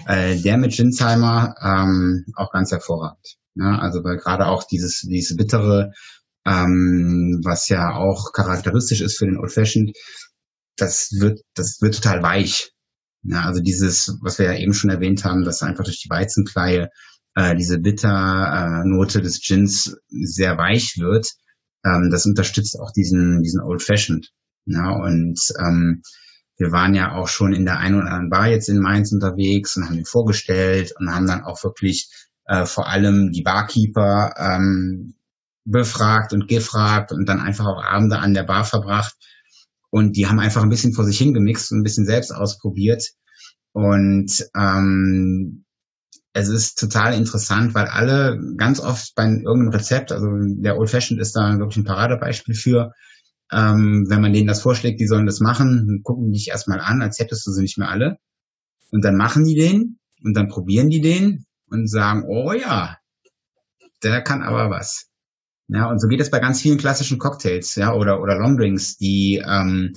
[0.07, 3.37] äh, der mit Ginsheimer ähm, auch ganz hervorragend.
[3.55, 5.93] Ja, also weil gerade auch dieses, dieses bittere,
[6.47, 9.97] ähm, was ja auch charakteristisch ist für den Old Fashioned,
[10.77, 12.73] das wird, das wird total weich.
[13.23, 16.91] Ja, also dieses, was wir ja eben schon erwähnt haben, dass einfach durch die Weizenkleie
[17.35, 21.29] äh, diese Bitternote des Gins sehr weich wird,
[21.85, 24.31] ähm, das unterstützt auch diesen, diesen Old Fashioned.
[24.67, 26.03] Ja, und ähm,
[26.57, 29.77] wir waren ja auch schon in der einen oder anderen Bar jetzt in Mainz unterwegs
[29.77, 32.09] und haben ihn vorgestellt und haben dann auch wirklich
[32.47, 35.15] äh, vor allem die Barkeeper ähm,
[35.65, 39.15] befragt und gefragt und dann einfach auch Abende an der Bar verbracht,
[39.95, 43.11] und die haben einfach ein bisschen vor sich hingemixt und ein bisschen selbst ausprobiert.
[43.71, 45.65] Und ähm,
[46.33, 51.23] es ist total interessant, weil alle ganz oft bei irgendeinem Rezept, also der Old Fashioned
[51.23, 52.91] ist da wirklich ein Paradebeispiel für,
[53.53, 57.01] ähm, wenn man denen das vorschlägt, die sollen das machen, gucken die dich erstmal an,
[57.01, 58.17] als hättest du sie nicht mehr alle.
[58.91, 62.99] Und dann machen die den und dann probieren die den und sagen, oh ja,
[64.03, 65.07] der kann aber was.
[65.69, 69.43] Ja, und so geht es bei ganz vielen klassischen Cocktails, ja, oder, oder Longdrinks, die,
[69.47, 69.95] ähm,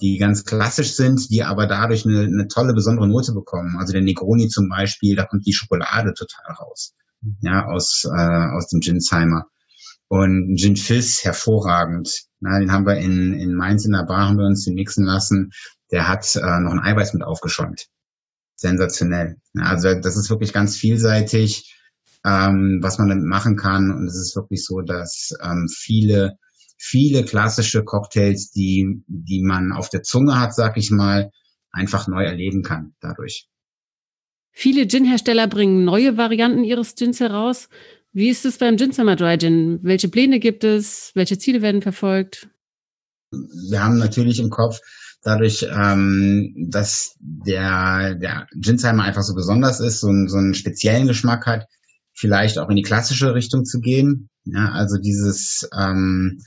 [0.00, 3.76] die ganz klassisch sind, die aber dadurch eine, eine tolle, besondere Note bekommen.
[3.78, 6.94] Also der Negroni zum Beispiel, da kommt die Schokolade total raus,
[7.40, 9.46] ja, aus, äh, aus dem Ginsheimer.
[10.06, 12.10] Und Gin Fizz, hervorragend.
[12.40, 15.04] Na, den haben wir in, in Mainz in der Bar, haben wir uns den mixen
[15.04, 15.50] lassen.
[15.90, 17.88] Der hat äh, noch ein Eiweiß mit aufgeschäumt.
[18.54, 19.36] Sensationell.
[19.58, 21.77] Also das ist wirklich ganz vielseitig
[22.28, 23.90] ähm, was man damit machen kann.
[23.90, 26.36] Und es ist wirklich so, dass ähm, viele,
[26.76, 31.30] viele klassische Cocktails, die, die man auf der Zunge hat, sag ich mal,
[31.70, 33.48] einfach neu erleben kann dadurch.
[34.52, 37.68] Viele Gin-Hersteller bringen neue Varianten ihres Gins heraus.
[38.12, 39.78] Wie ist es beim Gin Summer Dry Gin?
[39.82, 41.12] Welche Pläne gibt es?
[41.14, 42.48] Welche Ziele werden verfolgt?
[43.30, 44.80] Wir haben natürlich im Kopf,
[45.22, 51.46] dadurch, ähm, dass der, der Ginsheimer einfach so besonders ist, so, so einen speziellen Geschmack
[51.46, 51.66] hat,
[52.18, 54.28] vielleicht auch in die klassische Richtung zu gehen.
[54.44, 56.40] Ja, also dieses ähm,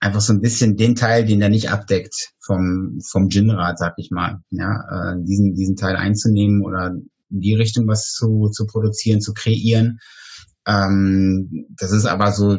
[0.00, 4.10] einfach so ein bisschen den Teil, den der nicht abdeckt vom vom Ginrad, sag ich
[4.10, 6.94] mal, ja, äh, diesen diesen Teil einzunehmen oder
[7.30, 9.98] in die Richtung was zu zu produzieren, zu kreieren.
[10.66, 12.58] Ähm, das ist aber so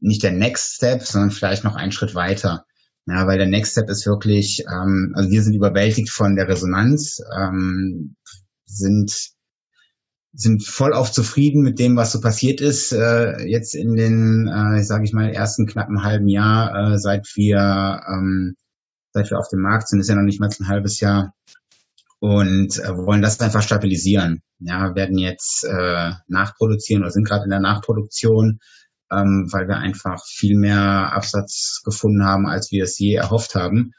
[0.00, 2.64] nicht der Next Step, sondern vielleicht noch einen Schritt weiter.
[3.06, 7.20] Ja, weil der Next Step ist wirklich, ähm, also wir sind überwältigt von der Resonanz,
[7.38, 8.16] ähm,
[8.64, 9.35] sind
[10.38, 14.82] sind voll auf zufrieden mit dem, was so passiert ist, äh, jetzt in den, äh,
[14.82, 18.54] sage ich mal, ersten knappen halben Jahr, äh, seit wir ähm,
[19.16, 21.32] seit wir auf dem Markt sind, ist ja noch nicht mal ein halbes Jahr
[22.20, 24.42] und äh, wollen das einfach stabilisieren.
[24.58, 28.58] Ja, werden jetzt äh, nachproduzieren oder sind gerade in der Nachproduktion,
[29.10, 33.92] ähm, weil wir einfach viel mehr Absatz gefunden haben, als wir es je erhofft haben.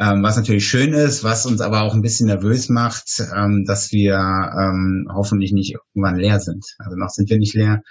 [0.00, 3.90] Ähm, was natürlich schön ist, was uns aber auch ein bisschen nervös macht, ähm, dass
[3.90, 6.64] wir ähm, hoffentlich nicht irgendwann leer sind.
[6.78, 7.82] Also noch sind wir nicht leer.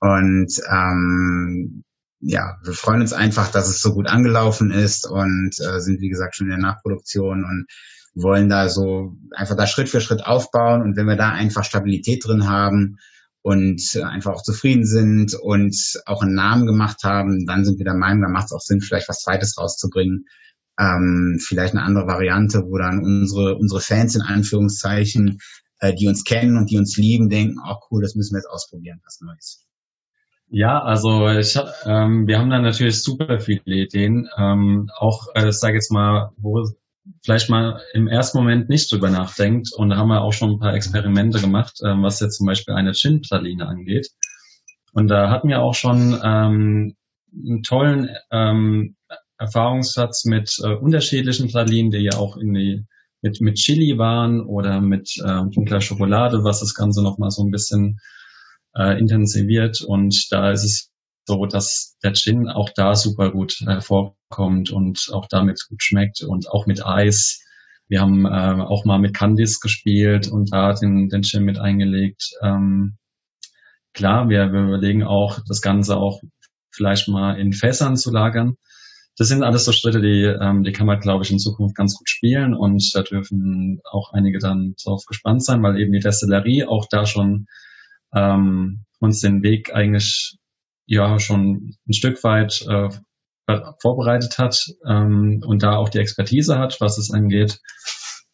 [0.00, 1.84] Und ähm,
[2.20, 6.08] ja, wir freuen uns einfach, dass es so gut angelaufen ist und äh, sind, wie
[6.08, 7.66] gesagt, schon in der Nachproduktion und
[8.14, 10.80] wollen da so einfach da Schritt für Schritt aufbauen.
[10.82, 12.96] Und wenn wir da einfach Stabilität drin haben
[13.42, 17.94] und einfach auch zufrieden sind und auch einen Namen gemacht haben, dann sind wir der
[17.94, 20.26] Meinung, dann macht es auch Sinn, vielleicht was Zweites rauszubringen.
[20.80, 25.38] Ähm, vielleicht eine andere Variante, wo dann unsere, unsere Fans in Anführungszeichen,
[25.80, 28.50] äh, die uns kennen und die uns lieben, denken, oh cool, das müssen wir jetzt
[28.50, 29.66] ausprobieren, was Neues.
[30.48, 34.28] Ja, also ich, ähm, wir haben da natürlich super viele Ideen.
[34.36, 36.66] Ähm, auch, äh, sage jetzt mal, wo
[37.22, 39.72] vielleicht mal im ersten Moment nicht drüber nachdenkt.
[39.72, 42.74] Und da haben wir auch schon ein paar Experimente gemacht, ähm, was jetzt zum Beispiel
[42.74, 44.08] eine Chin-Praline angeht.
[44.92, 46.96] Und da hatten wir auch schon ähm,
[47.32, 48.96] einen tollen ähm,
[49.40, 52.84] Erfahrungssatz mit äh, unterschiedlichen Pralinen, die ja auch in die
[53.22, 57.50] mit, mit Chili waren oder mit äh, dunkler Schokolade, was das Ganze nochmal so ein
[57.50, 57.98] bisschen
[58.74, 59.80] äh, intensiviert.
[59.80, 60.90] Und da ist es
[61.26, 66.48] so, dass der Gin auch da super gut hervorkommt und auch damit gut schmeckt und
[66.50, 67.42] auch mit Eis.
[67.88, 72.30] Wir haben äh, auch mal mit Candice gespielt und da den, den Gin mit eingelegt.
[72.42, 72.96] Ähm,
[73.94, 76.20] klar, wir, wir überlegen auch, das Ganze auch
[76.70, 78.56] vielleicht mal in Fässern zu lagern.
[79.20, 81.94] Das sind alles so Schritte, die, ähm, die kann man, glaube ich, in Zukunft ganz
[81.94, 86.64] gut spielen und da dürfen auch einige dann drauf gespannt sein, weil eben die Destillerie
[86.64, 87.46] auch da schon
[88.14, 90.38] ähm, uns den Weg eigentlich
[90.86, 92.88] ja schon ein Stück weit äh,
[93.82, 94.56] vorbereitet hat
[94.86, 97.60] ähm, und da auch die Expertise hat, was es angeht.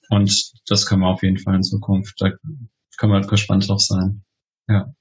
[0.09, 0.33] Und
[0.69, 2.31] das können wir auf jeden Fall in Zukunft, da
[2.97, 4.23] können wir gespannt drauf sein.
[4.69, 4.95] Ja.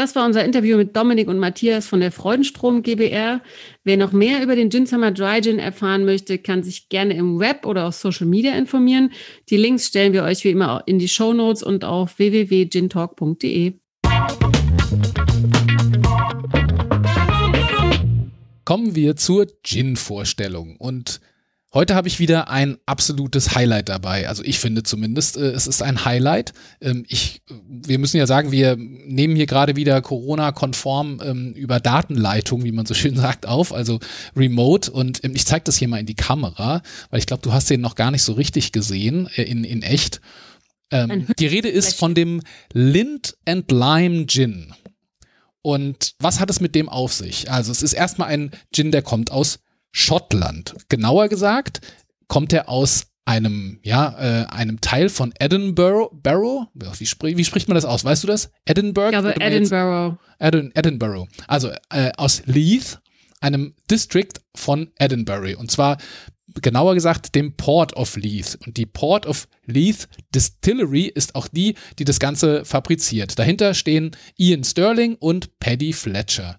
[0.00, 3.42] Das war unser Interview mit Dominik und Matthias von der Freudenstrom GBR.
[3.84, 7.38] Wer noch mehr über den Gin Summer Dry Gin erfahren möchte, kann sich gerne im
[7.38, 9.12] Web oder auf Social Media informieren.
[9.50, 13.74] Die Links stellen wir euch wie immer in die Show Notes und auf www.gintalk.de.
[18.64, 21.20] Kommen wir zur Gin-Vorstellung und
[21.72, 24.28] Heute habe ich wieder ein absolutes Highlight dabei.
[24.28, 26.52] Also ich finde zumindest, äh, es ist ein Highlight.
[26.80, 32.64] Ähm, ich, wir müssen ja sagen, wir nehmen hier gerade wieder Corona-konform ähm, über Datenleitung,
[32.64, 34.00] wie man so schön sagt, auf, also
[34.36, 34.90] remote.
[34.90, 37.70] Und ähm, ich zeige das hier mal in die Kamera, weil ich glaube, du hast
[37.70, 40.20] den noch gar nicht so richtig gesehen äh, in, in echt.
[40.90, 44.74] Ähm, die Rede ist von dem Lind and Lime Gin.
[45.62, 47.48] Und was hat es mit dem auf sich?
[47.48, 49.60] Also es ist erstmal ein Gin, der kommt aus
[49.92, 50.74] Schottland.
[50.88, 51.80] Genauer gesagt
[52.28, 57.68] kommt er aus einem, ja, äh, einem Teil von Edinburgh, Barrow, wie, sprich, wie, spricht
[57.68, 58.04] man das aus?
[58.04, 58.50] Weißt du das?
[58.64, 59.12] Edinburgh?
[59.12, 60.18] Ja, aber Edinburgh.
[60.38, 61.28] Edin, Edinburgh.
[61.46, 62.98] Also äh, aus Leith,
[63.40, 65.56] einem District von Edinburgh.
[65.56, 65.98] Und zwar
[66.60, 68.58] genauer gesagt dem Port of Leith.
[68.66, 73.38] Und die Port of Leith Distillery ist auch die, die das Ganze fabriziert.
[73.38, 76.58] Dahinter stehen Ian Sterling und Paddy Fletcher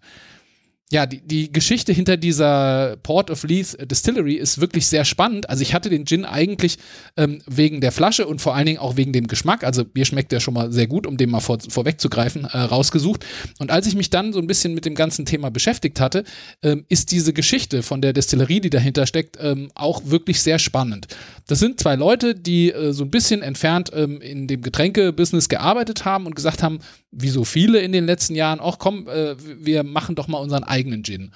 [0.92, 5.50] ja, die, die Geschichte hinter dieser Port of Leith Distillery ist wirklich sehr spannend.
[5.50, 6.78] Also ich hatte den Gin eigentlich
[7.16, 10.34] ähm, wegen der Flasche und vor allen Dingen auch wegen dem Geschmack, also mir schmeckt
[10.34, 13.26] der schon mal sehr gut, um den mal vor, vorwegzugreifen, äh, rausgesucht.
[13.60, 16.26] Und als ich mich dann so ein bisschen mit dem ganzen Thema beschäftigt hatte,
[16.62, 21.08] ähm, ist diese Geschichte von der Distillerie, die dahinter steckt, ähm, auch wirklich sehr spannend.
[21.48, 26.04] Das sind zwei Leute, die äh, so ein bisschen entfernt ähm, in dem Getränkebusiness gearbeitet
[26.04, 26.80] haben und gesagt haben,
[27.12, 30.64] wie so viele in den letzten Jahren, ach komm, äh, wir machen doch mal unseren
[30.64, 31.32] eigenen Gin.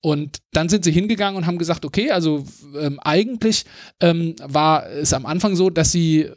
[0.00, 2.44] Und dann sind sie hingegangen und haben gesagt, okay, also
[2.78, 3.64] ähm, eigentlich
[4.00, 6.30] ähm, war es am Anfang so, dass sie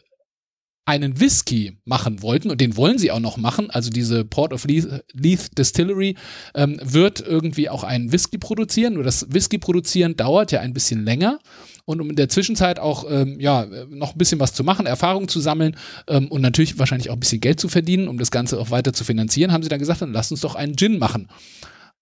[0.89, 3.69] einen Whisky machen wollten und den wollen sie auch noch machen.
[3.69, 6.15] Also diese Port of Leith, Leith Distillery
[6.55, 8.95] ähm, wird irgendwie auch einen Whisky produzieren.
[8.95, 11.37] Nur das Whisky produzieren dauert ja ein bisschen länger
[11.85, 15.27] und um in der Zwischenzeit auch ähm, ja, noch ein bisschen was zu machen, Erfahrung
[15.27, 15.75] zu sammeln
[16.07, 18.91] ähm, und natürlich wahrscheinlich auch ein bisschen Geld zu verdienen, um das Ganze auch weiter
[18.91, 21.27] zu finanzieren, haben sie dann gesagt, dann lass uns doch einen Gin machen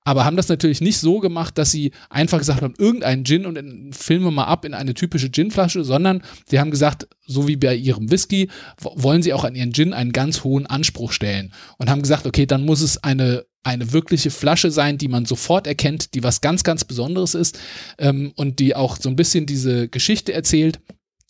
[0.08, 3.56] aber haben das natürlich nicht so gemacht, dass sie einfach gesagt haben, irgendeinen Gin und
[3.56, 7.58] dann filmen wir mal ab in eine typische Ginflasche, sondern sie haben gesagt, so wie
[7.58, 8.48] bei ihrem Whisky,
[8.80, 12.46] wollen sie auch an ihren Gin einen ganz hohen Anspruch stellen und haben gesagt, okay,
[12.46, 16.64] dann muss es eine eine wirkliche Flasche sein, die man sofort erkennt, die was ganz,
[16.64, 17.60] ganz Besonderes ist
[17.98, 20.80] ähm, und die auch so ein bisschen diese Geschichte erzählt,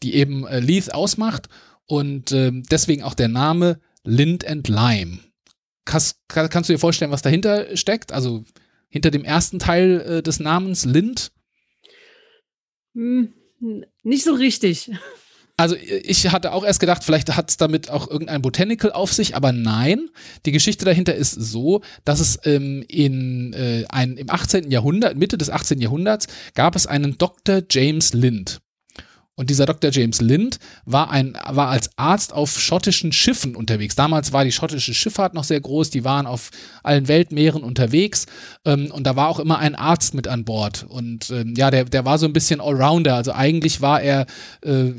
[0.04, 1.50] die eben äh, Leith ausmacht
[1.88, 5.18] und äh, deswegen auch der Name Lind and Lime.
[5.86, 8.12] Kannst, kannst du dir vorstellen, was dahinter steckt?
[8.12, 8.44] Also
[8.98, 11.32] hinter dem ersten Teil äh, des Namens Lind?
[12.94, 13.34] Hm,
[14.04, 14.92] nicht so richtig.
[15.60, 19.36] Also ich hatte auch erst gedacht, vielleicht hat es damit auch irgendein Botanical auf sich,
[19.36, 20.10] aber nein.
[20.46, 24.70] Die Geschichte dahinter ist so, dass es ähm, in, äh, ein, im 18.
[24.70, 25.80] Jahrhundert, Mitte des 18.
[25.80, 27.64] Jahrhunderts, gab es einen Dr.
[27.72, 28.62] James Lind.
[29.38, 29.92] Und dieser Dr.
[29.92, 33.94] James Lind war, ein, war als Arzt auf schottischen Schiffen unterwegs.
[33.94, 36.50] Damals war die schottische Schifffahrt noch sehr groß, die waren auf
[36.82, 38.26] allen Weltmeeren unterwegs
[38.66, 40.88] ähm, und da war auch immer ein Arzt mit an Bord.
[40.90, 43.14] Und ähm, ja, der, der war so ein bisschen Allrounder.
[43.14, 44.26] Also eigentlich war er,
[44.64, 44.92] äh,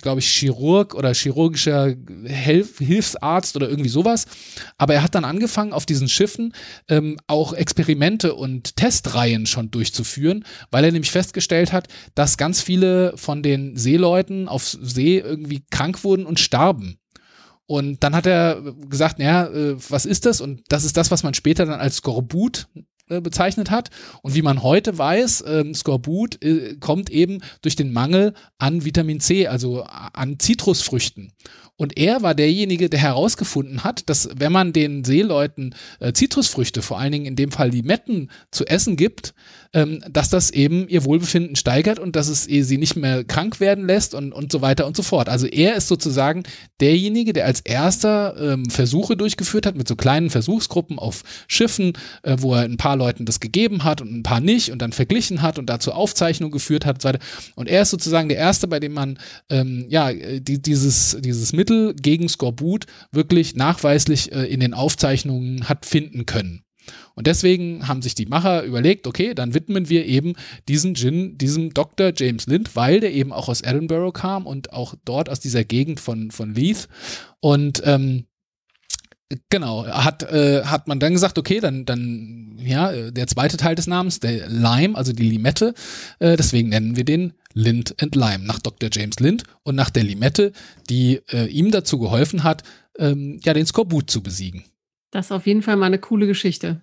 [0.00, 4.24] glaube ich, Chirurg oder chirurgischer Hilf Hilfsarzt oder irgendwie sowas.
[4.78, 6.54] Aber er hat dann angefangen, auf diesen Schiffen
[6.88, 13.12] ähm, auch Experimente und Testreihen schon durchzuführen, weil er nämlich festgestellt hat, dass ganz viele
[13.16, 16.98] von den Seeleuten auf See irgendwie krank wurden und starben.
[17.66, 20.40] Und dann hat er gesagt, naja, äh, was ist das?
[20.40, 22.68] Und das ist das, was man später dann als Skorbut
[23.08, 23.90] äh, bezeichnet hat.
[24.22, 29.20] Und wie man heute weiß, ähm, Skorbut äh, kommt eben durch den Mangel an Vitamin
[29.20, 31.32] C, also an Zitrusfrüchten.
[31.76, 36.98] Und er war derjenige, der herausgefunden hat, dass wenn man den Seeleuten äh, Zitrusfrüchte, vor
[36.98, 39.34] allen Dingen in dem Fall Limetten, zu essen gibt,
[39.74, 43.86] ähm, dass das eben ihr Wohlbefinden steigert und dass es sie nicht mehr krank werden
[43.86, 45.28] lässt und, und so weiter und so fort.
[45.28, 46.44] Also er ist sozusagen
[46.80, 52.36] derjenige, der als erster ähm, Versuche durchgeführt hat mit so kleinen Versuchsgruppen auf Schiffen, äh,
[52.38, 55.42] wo er ein paar Leuten das gegeben hat und ein paar nicht und dann verglichen
[55.42, 57.24] hat und dazu Aufzeichnungen geführt hat und so weiter.
[57.54, 59.18] Und er ist sozusagen der Erste, bei dem man
[59.50, 61.65] ähm, ja die, dieses, dieses Mittel
[62.00, 66.62] gegen Skorbut wirklich nachweislich äh, in den Aufzeichnungen hat finden können.
[67.14, 70.34] Und deswegen haben sich die Macher überlegt, okay, dann widmen wir eben
[70.68, 72.12] diesen Gin, diesem Dr.
[72.14, 75.98] James Lind, weil der eben auch aus Edinburgh kam und auch dort aus dieser Gegend
[75.98, 76.88] von, von Leith.
[77.40, 78.26] Und ähm,
[79.50, 83.88] Genau, hat, äh, hat man dann gesagt, okay, dann, dann, ja, der zweite Teil des
[83.88, 85.74] Namens, der Lime, also die Limette,
[86.20, 88.90] äh, deswegen nennen wir den Lind Lime, nach Dr.
[88.92, 90.52] James Lind und nach der Limette,
[90.90, 92.62] die äh, ihm dazu geholfen hat,
[92.98, 94.64] ähm, ja, den Skorbut zu besiegen.
[95.10, 96.82] Das ist auf jeden Fall mal eine coole Geschichte.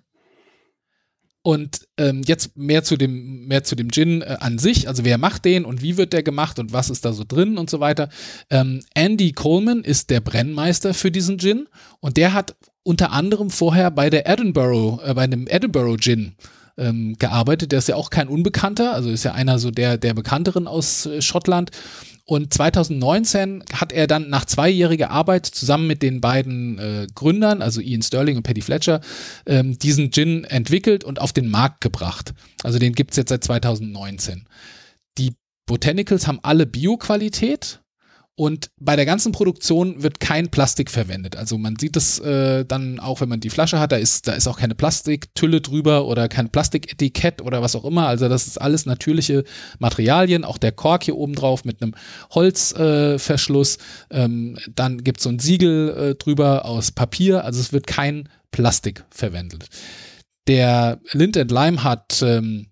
[1.42, 5.18] Und ähm, jetzt mehr zu dem, mehr zu dem Gin äh, an sich, also wer
[5.18, 7.78] macht den und wie wird der gemacht und was ist da so drin und so
[7.80, 8.08] weiter.
[8.50, 11.68] Ähm, Andy Coleman ist der Brennmeister für diesen Gin
[12.00, 16.34] und der hat unter anderem vorher bei der Edinburgh, äh, bei dem Edinburgh Gin
[16.76, 17.72] ähm, gearbeitet.
[17.72, 21.06] Der ist ja auch kein Unbekannter, also ist ja einer so der, der bekannteren aus
[21.06, 21.70] äh, Schottland.
[22.26, 27.82] Und 2019 hat er dann nach zweijähriger Arbeit zusammen mit den beiden äh, Gründern, also
[27.82, 29.00] Ian Sterling und Paddy Fletcher,
[29.44, 32.32] ähm, diesen Gin entwickelt und auf den Markt gebracht.
[32.62, 34.46] Also den gibt's jetzt seit 2019.
[35.18, 35.34] Die
[35.66, 37.80] Botanicals haben alle Bioqualität
[38.36, 41.36] und bei der ganzen Produktion wird kein Plastik verwendet.
[41.36, 44.32] Also man sieht es äh, dann auch, wenn man die Flasche hat, da ist, da
[44.32, 48.08] ist auch keine Plastiktülle drüber oder kein Plastiketikett oder was auch immer.
[48.08, 49.44] Also das ist alles natürliche
[49.78, 50.44] Materialien.
[50.44, 51.94] Auch der Kork hier oben drauf mit einem
[52.34, 53.76] Holzverschluss.
[54.10, 57.44] Äh, ähm, dann gibt es so ein Siegel äh, drüber aus Papier.
[57.44, 59.68] Also es wird kein Plastik verwendet.
[60.48, 62.66] Der Lind Lime hat ähm,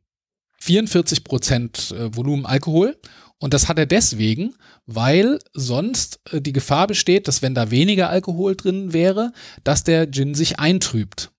[0.58, 2.96] 44 Prozent äh, Volumen Alkohol
[3.42, 4.54] und das hat er deswegen,
[4.86, 9.32] weil sonst äh, die Gefahr besteht, dass wenn da weniger Alkohol drin wäre,
[9.64, 11.32] dass der Gin sich eintrübt.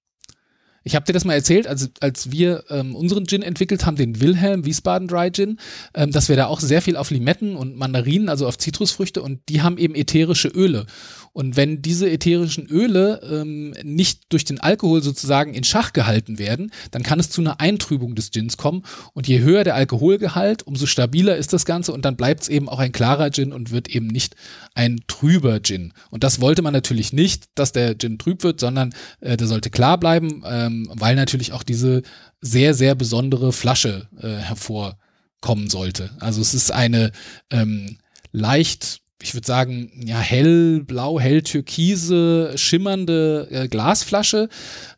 [0.84, 4.20] Ich habe dir das mal erzählt, als, als wir ähm, unseren Gin entwickelt haben, den
[4.20, 5.60] Wilhelm Wiesbaden Dry Gin,
[5.94, 9.40] ähm, dass wir da auch sehr viel auf Limetten und Mandarinen, also auf Zitrusfrüchte und
[9.48, 10.86] die haben eben ätherische Öle.
[11.34, 16.72] Und wenn diese ätherischen Öle ähm, nicht durch den Alkohol sozusagen in Schach gehalten werden,
[16.92, 18.84] dann kann es zu einer Eintrübung des Gins kommen.
[19.14, 22.70] Und je höher der Alkoholgehalt, umso stabiler ist das Ganze und dann bleibt es eben
[22.70, 24.36] auch ein klarer Gin und wird eben nicht
[24.76, 25.94] ein trüber Gin.
[26.12, 29.72] Und das wollte man natürlich nicht, dass der Gin trüb wird, sondern äh, der sollte
[29.72, 32.04] klar bleiben, ähm, weil natürlich auch diese
[32.42, 36.12] sehr, sehr besondere Flasche äh, hervorkommen sollte.
[36.20, 37.12] Also es ist eine
[37.50, 37.98] ähm,
[38.32, 44.50] leicht ich würde sagen, ja, hellblau, hell-türkise, schimmernde äh, Glasflasche.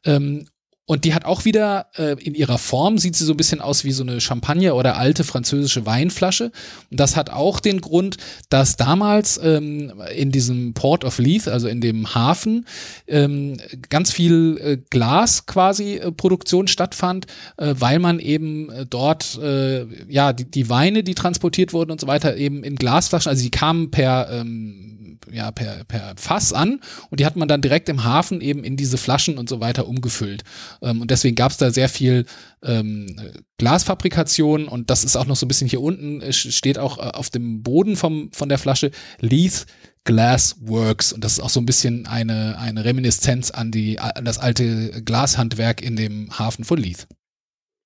[0.03, 0.47] Ähm,
[0.87, 3.83] und die hat auch wieder äh, in ihrer Form, sieht sie so ein bisschen aus
[3.83, 6.51] wie so eine Champagner oder alte französische Weinflasche.
[6.91, 8.17] Und das hat auch den Grund,
[8.49, 12.67] dass damals ähm, in diesem Port of Leith, also in dem Hafen,
[13.07, 13.57] ähm,
[13.89, 17.25] ganz viel äh, Glas quasi äh, Produktion stattfand,
[17.57, 21.99] äh, weil man eben äh, dort, äh, ja, die, die Weine, die transportiert wurden und
[21.99, 24.94] so weiter, eben in Glasflaschen, also die kamen per ähm,
[25.31, 28.77] ja, per, per Fass an und die hat man dann direkt im Hafen eben in
[28.77, 30.43] diese Flaschen und so weiter umgefüllt.
[30.81, 32.25] Ähm, und deswegen gab es da sehr viel
[32.63, 33.15] ähm,
[33.57, 37.29] Glasfabrikation und das ist auch noch so ein bisschen hier unten, steht auch äh, auf
[37.29, 39.65] dem Boden vom, von der Flasche Leith
[40.05, 41.11] Glassworks.
[41.11, 45.03] Und das ist auch so ein bisschen eine, eine Reminiszenz an, die, an das alte
[45.03, 47.07] Glashandwerk in dem Hafen von Leith.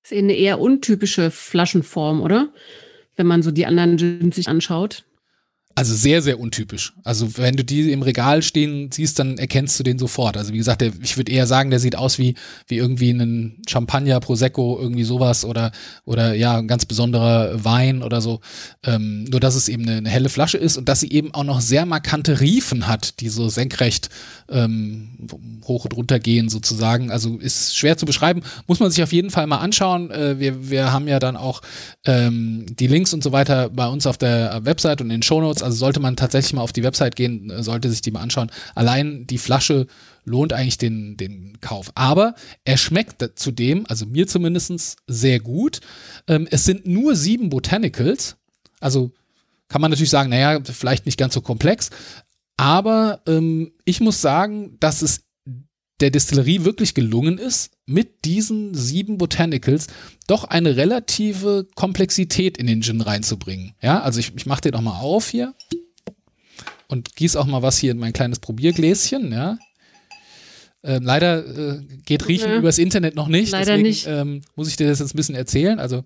[0.03, 2.53] Das ist eine eher untypische Flaschenform, oder?
[3.15, 5.05] Wenn man so die anderen Gins sich anschaut.
[5.79, 6.91] Also sehr, sehr untypisch.
[7.05, 10.35] Also wenn du die im Regal stehen siehst, dann erkennst du den sofort.
[10.35, 12.35] Also wie gesagt, der, ich würde eher sagen, der sieht aus wie,
[12.67, 15.71] wie irgendwie ein Champagner, Prosecco, irgendwie sowas oder,
[16.03, 18.41] oder ja, ein ganz besonderer Wein oder so.
[18.83, 21.45] Ähm, nur, dass es eben eine, eine, helle Flasche ist und dass sie eben auch
[21.45, 24.09] noch sehr markante Riefen hat, die so senkrecht
[24.49, 25.11] ähm,
[25.63, 27.09] hoch und runter gehen sozusagen.
[27.09, 28.41] Also ist schwer zu beschreiben.
[28.67, 30.11] Muss man sich auf jeden Fall mal anschauen.
[30.11, 31.61] Äh, wir, wir haben ja dann auch
[32.03, 35.68] ähm, die Links und so weiter bei uns auf der Website und in den Shownotes
[35.69, 38.51] also sollte man tatsächlich mal auf die Website gehen, äh, sollte sich die mal anschauen.
[38.75, 39.87] Allein die Flasche
[40.25, 41.91] lohnt eigentlich den, den Kauf.
[41.95, 45.79] Aber er schmeckt zudem, also mir zumindest, sehr gut.
[46.27, 48.37] Ähm, es sind nur sieben Botanicals.
[48.79, 49.11] Also
[49.67, 51.91] kann man natürlich sagen, naja, vielleicht nicht ganz so komplex.
[52.57, 55.21] Aber ähm, ich muss sagen, dass es
[55.99, 59.87] der Distillerie wirklich gelungen ist, mit diesen sieben Botanicals
[60.27, 63.73] doch eine relative Komplexität in den Gin reinzubringen.
[63.81, 65.53] Ja, also ich, ich mache den auch mal auf hier
[66.87, 69.57] und gieße auch mal was hier in mein kleines Probiergläschen, ja.
[70.81, 72.57] Ähm, leider äh, geht Riechen ja.
[72.57, 73.51] übers Internet noch nicht.
[73.51, 74.07] Leider deswegen, nicht.
[74.07, 75.77] Ähm, muss ich dir das jetzt ein bisschen erzählen.
[75.77, 76.05] Also,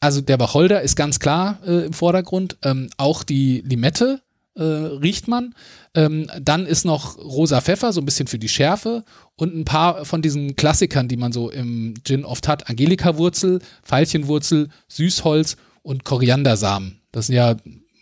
[0.00, 2.58] also der Wacholder ist ganz klar äh, im Vordergrund.
[2.62, 4.22] Ähm, auch die Limette
[4.56, 5.54] äh, riecht man.
[5.94, 9.04] Ähm, dann ist noch rosa Pfeffer, so ein bisschen für die Schärfe
[9.36, 12.68] und ein paar von diesen Klassikern, die man so im Gin oft hat.
[12.68, 17.00] Angelika-Wurzel, Veilchenwurzel, Süßholz und Koriandersamen.
[17.12, 17.56] Das sind ja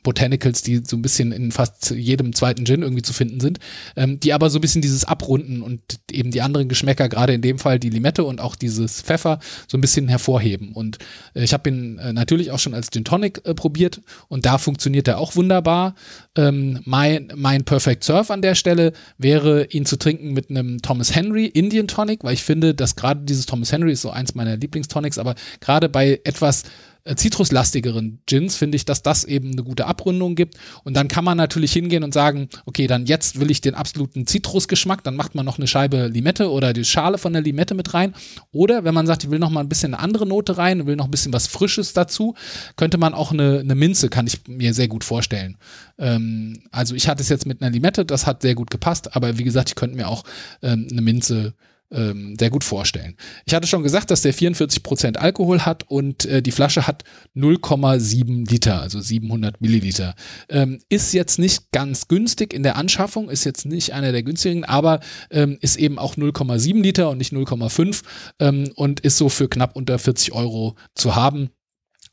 [0.05, 3.59] Botanicals, die so ein bisschen in fast jedem zweiten Gin irgendwie zu finden sind,
[3.97, 5.81] ähm, die aber so ein bisschen dieses Abrunden und
[6.13, 9.77] eben die anderen Geschmäcker, gerade in dem Fall die Limette und auch dieses Pfeffer, so
[9.77, 10.73] ein bisschen hervorheben.
[10.73, 10.99] Und
[11.35, 14.59] äh, ich habe ihn äh, natürlich auch schon als Gin Tonic äh, probiert und da
[14.59, 15.97] funktioniert er auch wunderbar.
[16.37, 21.15] Ähm, mein, mein Perfect Surf an der Stelle wäre, ihn zu trinken mit einem Thomas
[21.15, 24.57] Henry Indian Tonic, weil ich finde, dass gerade dieses Thomas Henry ist so eins meiner
[24.57, 26.65] Lieblingstonics, aber gerade bei etwas
[27.05, 30.57] zitruslastigeren Gins finde ich, dass das eben eine gute Abrundung gibt.
[30.85, 34.27] Und dann kann man natürlich hingehen und sagen, okay, dann jetzt will ich den absoluten
[34.27, 37.93] Zitrusgeschmack, dann macht man noch eine Scheibe Limette oder die Schale von der Limette mit
[37.93, 38.15] rein.
[38.53, 40.97] Oder wenn man sagt, ich will noch mal ein bisschen eine andere Note rein, will
[40.97, 42.35] noch ein bisschen was Frisches dazu,
[42.77, 45.59] könnte man auch eine, eine Minze, kann ich mir sehr gut vorstellen.
[45.99, 49.37] Ähm, also ich hatte es jetzt mit einer Limette, das hat sehr gut gepasst, aber
[49.39, 50.25] wie gesagt, ich könnte mir auch
[50.63, 51.55] ähm, eine Minze
[51.91, 53.17] ähm, sehr gut vorstellen.
[53.47, 57.05] Ich hatte schon gesagt, dass der 44% Alkohol hat und äh, die Flasche hat
[57.37, 60.15] 0,7 Liter, also 700 Milliliter.
[60.49, 64.65] Ähm, ist jetzt nicht ganz günstig in der Anschaffung, ist jetzt nicht einer der günstigen,
[64.65, 68.03] aber ähm, ist eben auch 0,7 Liter und nicht 0,5
[68.41, 71.51] ähm, und ist so für knapp unter 40 Euro zu haben.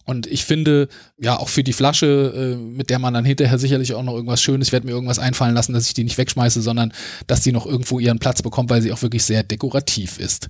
[0.05, 0.87] Und ich finde,
[1.17, 4.41] ja, auch für die Flasche, äh, mit der man dann hinterher sicherlich auch noch irgendwas
[4.41, 6.93] Schönes, ich werde mir irgendwas einfallen lassen, dass ich die nicht wegschmeiße, sondern
[7.27, 10.49] dass die noch irgendwo ihren Platz bekommt, weil sie auch wirklich sehr dekorativ ist.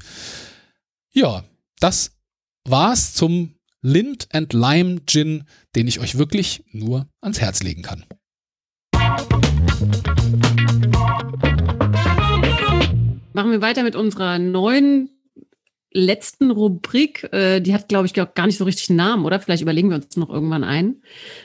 [1.12, 1.44] Ja,
[1.80, 2.12] das
[2.64, 5.44] war's zum Lind and Lime Gin,
[5.76, 8.06] den ich euch wirklich nur ans Herz legen kann.
[13.34, 15.10] Machen wir weiter mit unserer neuen
[15.94, 19.40] letzten Rubrik, äh, die hat, glaube ich, gar nicht so richtig einen Namen, oder?
[19.40, 21.02] Vielleicht überlegen wir uns noch irgendwann ein.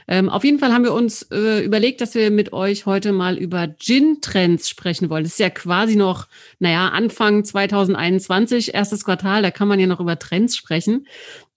[0.06, 3.36] Ähm, auf jeden Fall haben wir uns äh, überlegt, dass wir mit euch heute mal
[3.36, 5.24] über Gin-Trends sprechen wollen.
[5.24, 6.28] Das ist ja quasi noch,
[6.58, 11.06] naja, Anfang 2021, erstes Quartal, da kann man ja noch über Trends sprechen.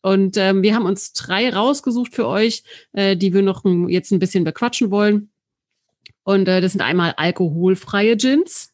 [0.02, 2.64] Und ähm, wir haben uns drei rausgesucht für euch,
[2.94, 5.30] äh, die wir noch jetzt ein bisschen bequatschen wollen.
[6.24, 8.74] Und äh, das sind einmal alkoholfreie Gins.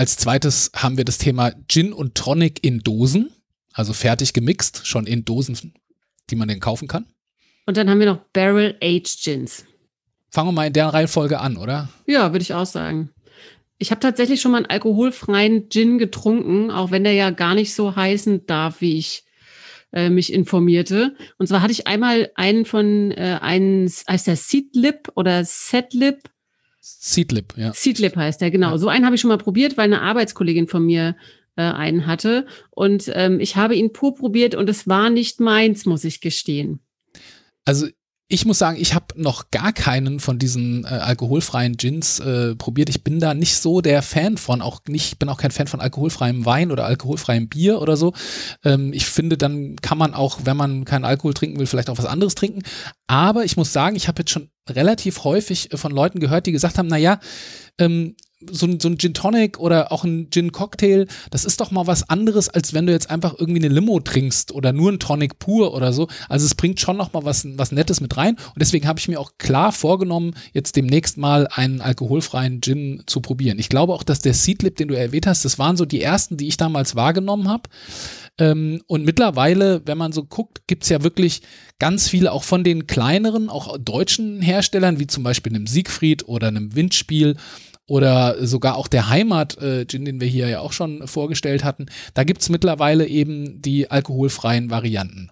[0.00, 3.32] Als zweites haben wir das Thema Gin und Tonic in Dosen,
[3.72, 5.74] also fertig gemixt, schon in Dosen,
[6.30, 7.06] die man denn kaufen kann.
[7.66, 9.64] Und dann haben wir noch Barrel Aged Gins.
[10.30, 11.88] Fangen wir mal in der Reihenfolge an, oder?
[12.06, 13.10] Ja, würde ich auch sagen.
[13.78, 17.74] Ich habe tatsächlich schon mal einen alkoholfreien Gin getrunken, auch wenn der ja gar nicht
[17.74, 19.24] so heißen darf, wie ich
[19.92, 21.16] äh, mich informierte.
[21.38, 26.20] Und zwar hatte ich einmal einen von äh, einen, heißt der Seedlip oder Setlip
[27.00, 27.72] Seedlip, ja.
[27.74, 28.72] Seedlip heißt der, genau.
[28.72, 28.78] Ja.
[28.78, 31.16] So einen habe ich schon mal probiert, weil eine Arbeitskollegin von mir
[31.56, 32.46] äh, einen hatte.
[32.70, 36.80] Und ähm, ich habe ihn pur probiert und es war nicht meins, muss ich gestehen.
[37.64, 37.88] Also
[38.30, 42.90] ich muss sagen, ich habe noch gar keinen von diesen äh, alkoholfreien Gins äh, probiert.
[42.90, 45.80] Ich bin da nicht so der Fan von, auch nicht, bin auch kein Fan von
[45.80, 48.12] alkoholfreiem Wein oder alkoholfreiem Bier oder so.
[48.64, 51.96] Ähm, ich finde, dann kann man auch, wenn man keinen Alkohol trinken will, vielleicht auch
[51.96, 52.62] was anderes trinken.
[53.06, 56.52] Aber ich muss sagen, ich habe jetzt schon relativ häufig äh, von Leuten gehört, die
[56.52, 57.20] gesagt haben, na ja,
[57.78, 61.70] ähm, so ein, so ein Gin Tonic oder auch ein Gin Cocktail, das ist doch
[61.70, 65.00] mal was anderes, als wenn du jetzt einfach irgendwie eine Limo trinkst oder nur ein
[65.00, 66.08] Tonic pur oder so.
[66.28, 68.36] Also es bringt schon noch mal was, was Nettes mit rein.
[68.36, 73.20] Und deswegen habe ich mir auch klar vorgenommen, jetzt demnächst mal einen alkoholfreien Gin zu
[73.20, 73.58] probieren.
[73.58, 76.36] Ich glaube auch, dass der Seedlip, den du erwähnt hast, das waren so die ersten,
[76.36, 77.64] die ich damals wahrgenommen habe.
[78.38, 81.42] Ähm, und mittlerweile, wenn man so guckt, gibt's ja wirklich
[81.80, 86.48] ganz viele auch von den kleineren, auch deutschen Herstellern, wie zum Beispiel einem Siegfried oder
[86.48, 87.36] einem Windspiel
[87.88, 92.22] oder sogar auch der Heimat-Gin, äh, den wir hier ja auch schon vorgestellt hatten, da
[92.22, 95.30] gibt's mittlerweile eben die alkoholfreien Varianten.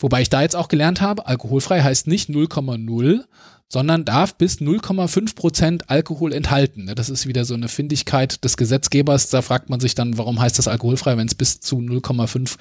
[0.00, 3.22] Wobei ich da jetzt auch gelernt habe, alkoholfrei heißt nicht 0,0,
[3.68, 6.90] sondern darf bis 0,5 Prozent Alkohol enthalten.
[6.94, 9.30] Das ist wieder so eine Findigkeit des Gesetzgebers.
[9.30, 12.56] Da fragt man sich dann, warum heißt das alkoholfrei, wenn es bis zu 0,5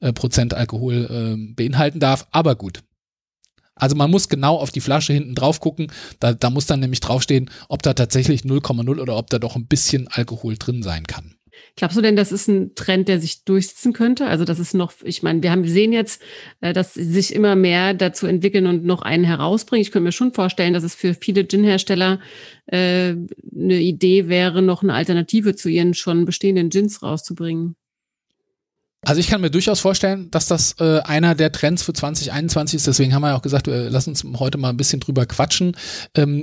[0.00, 2.26] äh, Prozent Alkohol äh, beinhalten darf.
[2.30, 2.80] Aber gut,
[3.78, 5.90] also man muss genau auf die Flasche hinten drauf gucken.
[6.20, 9.66] Da, da muss dann nämlich draufstehen, ob da tatsächlich 0,0 oder ob da doch ein
[9.66, 11.34] bisschen Alkohol drin sein kann.
[11.76, 14.26] Glaubst du denn, das ist ein Trend, der sich durchsetzen könnte?
[14.26, 16.22] Also das ist noch, ich meine, wir haben wir sehen jetzt,
[16.60, 19.82] äh, dass sich immer mehr dazu entwickeln und noch einen herausbringen.
[19.82, 22.20] Ich könnte mir schon vorstellen, dass es für viele Gin-Hersteller
[22.66, 23.14] äh,
[23.54, 27.76] eine Idee wäre, noch eine Alternative zu ihren schon bestehenden Gins rauszubringen.
[29.08, 32.86] Also ich kann mir durchaus vorstellen, dass das äh, einer der Trends für 2021 ist.
[32.86, 35.78] Deswegen haben wir ja auch gesagt, äh, lass uns heute mal ein bisschen drüber quatschen.
[36.14, 36.42] Ähm,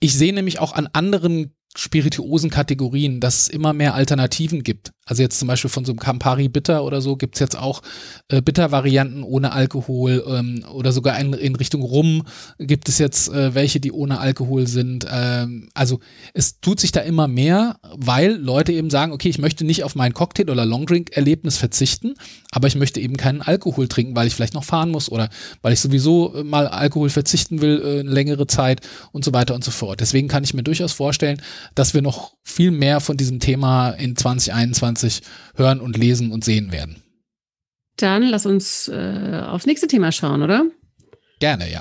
[0.00, 4.92] ich sehe nämlich auch an anderen spirituosen Kategorien, dass es immer mehr Alternativen gibt.
[5.06, 7.82] Also jetzt zum Beispiel von so einem Campari Bitter oder so gibt's jetzt auch
[8.28, 12.22] äh, Bitter-Varianten ohne Alkohol ähm, oder sogar in, in Richtung Rum
[12.58, 15.06] gibt es jetzt äh, welche, die ohne Alkohol sind.
[15.10, 16.00] Ähm, also
[16.32, 19.94] es tut sich da immer mehr, weil Leute eben sagen, okay, ich möchte nicht auf
[19.94, 22.14] mein Cocktail- oder Longdrink-Erlebnis verzichten,
[22.50, 25.28] aber ich möchte eben keinen Alkohol trinken, weil ich vielleicht noch fahren muss oder
[25.60, 28.80] weil ich sowieso äh, mal Alkohol verzichten will, äh, eine längere Zeit
[29.12, 30.00] und so weiter und so fort.
[30.00, 31.42] Deswegen kann ich mir durchaus vorstellen,
[31.74, 35.22] dass wir noch viel mehr von diesem Thema in 2021 2020
[35.56, 37.02] hören und lesen und sehen werden.
[37.96, 40.66] Dann lass uns äh, aufs nächste Thema schauen, oder?
[41.38, 41.80] Gerne, ja.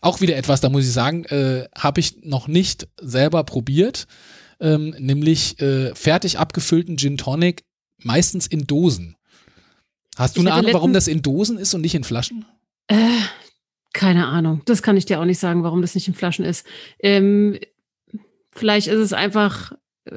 [0.00, 4.06] Auch wieder etwas, da muss ich sagen, äh, habe ich noch nicht selber probiert,
[4.60, 7.64] ähm, nämlich äh, fertig abgefüllten Gin Tonic,
[7.98, 9.16] meistens in Dosen.
[10.16, 12.44] Hast du ich eine Ahnung, warum das in Dosen ist und nicht in Flaschen?
[12.86, 12.96] Äh,
[13.92, 14.62] keine Ahnung.
[14.66, 16.64] Das kann ich dir auch nicht sagen, warum das nicht in Flaschen ist.
[17.00, 17.58] Ähm,
[18.58, 19.72] vielleicht ist es einfach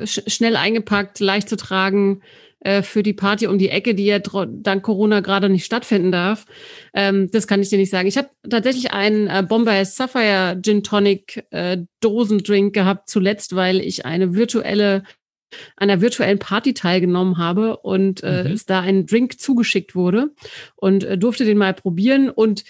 [0.06, 2.22] sch schnell eingepackt, leicht zu tragen
[2.62, 6.46] äh, für die Party um die Ecke, die ja dank Corona gerade nicht stattfinden darf.
[6.94, 8.08] Ähm, das kann ich dir nicht sagen.
[8.08, 14.06] Ich habe tatsächlich einen äh, Bombay Sapphire Gin Tonic äh, Dosendrink gehabt zuletzt, weil ich
[14.06, 15.04] eine virtuelle
[15.76, 18.52] einer virtuellen Party teilgenommen habe und äh, mhm.
[18.52, 20.30] es da ein Drink zugeschickt wurde
[20.76, 22.64] und äh, durfte den mal probieren und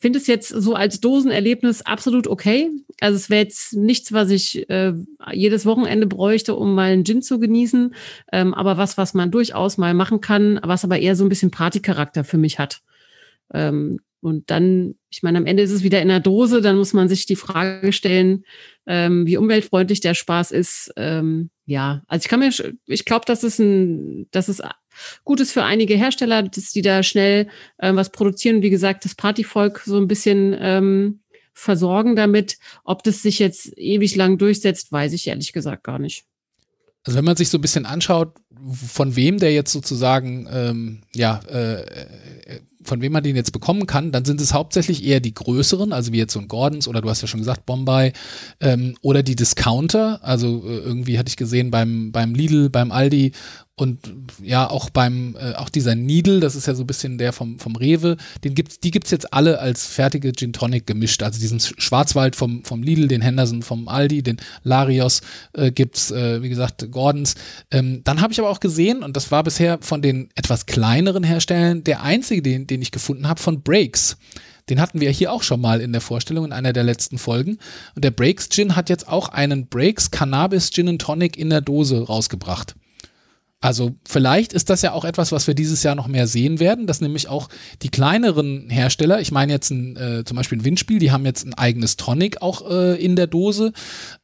[0.00, 2.70] finde es jetzt so als Dosenerlebnis absolut okay.
[3.00, 4.92] Also es wäre jetzt nichts, was ich äh,
[5.32, 7.94] jedes Wochenende bräuchte, um mal einen Gin zu genießen,
[8.32, 11.50] ähm, aber was, was man durchaus mal machen kann, was aber eher so ein bisschen
[11.50, 12.80] Partycharakter für mich hat.
[13.52, 16.92] Ähm, und dann, ich meine, am Ende ist es wieder in der Dose, dann muss
[16.92, 18.44] man sich die Frage stellen,
[18.86, 20.92] ähm, wie umweltfreundlich der Spaß ist.
[20.96, 22.50] Ähm, ja, also ich kann mir,
[22.86, 24.60] ich glaube, dass es ein, dass es
[25.24, 28.62] gut ist für einige Hersteller, dass die da schnell äh, was produzieren.
[28.62, 31.20] Wie gesagt, das Partyvolk so ein bisschen ähm,
[31.52, 32.58] versorgen damit.
[32.84, 36.24] Ob das sich jetzt ewig lang durchsetzt, weiß ich ehrlich gesagt gar nicht.
[37.04, 38.34] Also wenn man sich so ein bisschen anschaut,
[38.72, 44.10] von wem der jetzt sozusagen ähm, ja äh, von wem man den jetzt bekommen kann,
[44.12, 47.08] dann sind es hauptsächlich eher die größeren, also wie jetzt so ein Gordons oder du
[47.08, 48.12] hast ja schon gesagt Bombay
[48.60, 50.20] ähm, oder die Discounter.
[50.22, 53.32] Also äh, irgendwie hatte ich gesehen beim beim Lidl, beim Aldi
[53.78, 54.12] und
[54.42, 57.58] ja auch beim äh, auch dieser Needle, das ist ja so ein bisschen der vom
[57.58, 61.60] vom Rewe, den gibt's die gibt's jetzt alle als fertige Gin Tonic gemischt, also diesen
[61.60, 65.22] Schwarzwald vom vom Lidl, den Henderson vom Aldi, den Larios
[65.52, 67.36] äh, gibt's äh, wie gesagt Gordons.
[67.70, 71.22] Ähm, dann habe ich aber auch gesehen und das war bisher von den etwas kleineren
[71.22, 74.16] Herstellern der einzige, den den ich gefunden habe von Breaks.
[74.68, 77.58] Den hatten wir hier auch schon mal in der Vorstellung in einer der letzten Folgen.
[77.94, 81.60] Und der Breaks Gin hat jetzt auch einen Breaks Cannabis Gin and Tonic in der
[81.60, 82.74] Dose rausgebracht.
[83.60, 86.86] Also vielleicht ist das ja auch etwas, was wir dieses Jahr noch mehr sehen werden,
[86.86, 87.48] dass nämlich auch
[87.82, 91.44] die kleineren Hersteller, ich meine jetzt ein, äh, zum Beispiel ein Windspiel, die haben jetzt
[91.44, 93.72] ein eigenes Tonic auch äh, in der Dose.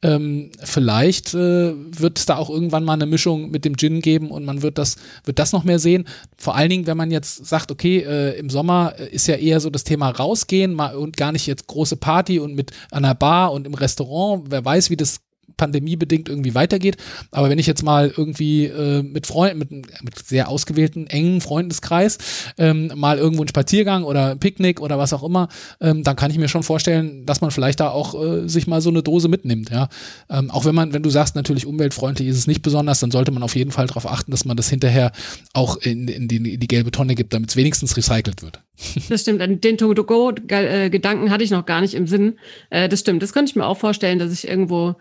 [0.01, 4.31] Ähm, vielleicht äh, wird es da auch irgendwann mal eine Mischung mit dem Gin geben
[4.31, 6.07] und man wird das, wird das noch mehr sehen.
[6.37, 9.69] Vor allen Dingen, wenn man jetzt sagt, okay, äh, im Sommer ist ja eher so
[9.69, 13.67] das Thema rausgehen mal, und gar nicht jetzt große Party und mit einer Bar und
[13.67, 15.19] im Restaurant, wer weiß, wie das
[15.57, 16.97] pandemiebedingt irgendwie weitergeht.
[17.31, 22.17] Aber wenn ich jetzt mal irgendwie äh, mit Freunden, mit, mit sehr ausgewählten, engen Freundeskreis
[22.57, 25.49] ähm, mal irgendwo einen Spaziergang oder ein Picknick oder was auch immer,
[25.81, 28.81] ähm, dann kann ich mir schon vorstellen, dass man vielleicht da auch äh, sich mal
[28.81, 29.69] so eine Dose mitnimmt.
[29.69, 29.89] Ja,
[30.29, 33.31] ähm, auch wenn man, wenn du sagst, natürlich umweltfreundlich ist es nicht besonders, dann sollte
[33.31, 35.11] man auf jeden Fall darauf achten, dass man das hinterher
[35.53, 38.61] auch in, in, die, in die gelbe Tonne gibt, damit es wenigstens recycelt wird.
[39.09, 39.41] Das stimmt.
[39.63, 42.37] Den To-Go-Gedanken hatte ich noch gar nicht im Sinn.
[42.69, 43.23] Äh, das stimmt.
[43.23, 44.95] Das könnte ich mir auch vorstellen, dass ich irgendwo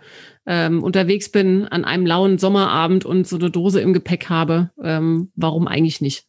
[0.47, 4.71] ähm, unterwegs bin an einem lauen Sommerabend und so eine Dose im Gepäck habe.
[4.83, 6.27] Ähm, warum eigentlich nicht?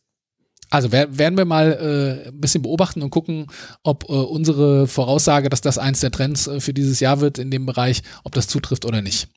[0.72, 3.48] Also werden wir mal äh, ein bisschen beobachten und gucken,
[3.84, 7.52] ob äh, unsere Voraussage, dass das eins der Trends äh, für dieses Jahr wird in
[7.52, 9.28] dem Bereich, ob das zutrifft oder nicht.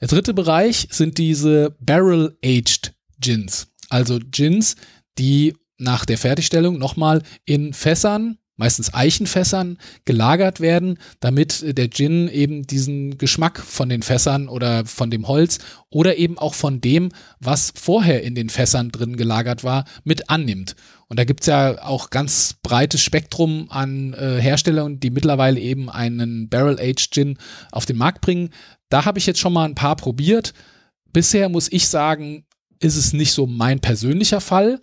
[0.00, 3.68] Der dritte Bereich sind diese Barrel-Aged Gins.
[3.90, 4.76] Also Gins,
[5.18, 12.62] die nach der Fertigstellung nochmal in Fässern meistens Eichenfässern gelagert werden, damit der Gin eben
[12.66, 15.58] diesen Geschmack von den Fässern oder von dem Holz
[15.88, 17.08] oder eben auch von dem,
[17.40, 20.76] was vorher in den Fässern drin gelagert war, mit annimmt.
[21.08, 26.48] Und da gibt's ja auch ganz breites Spektrum an äh, Herstellern, die mittlerweile eben einen
[26.48, 27.38] Barrel-Aged Gin
[27.72, 28.50] auf den Markt bringen.
[28.90, 30.52] Da habe ich jetzt schon mal ein paar probiert.
[31.12, 32.44] Bisher muss ich sagen,
[32.78, 34.80] ist es nicht so mein persönlicher Fall.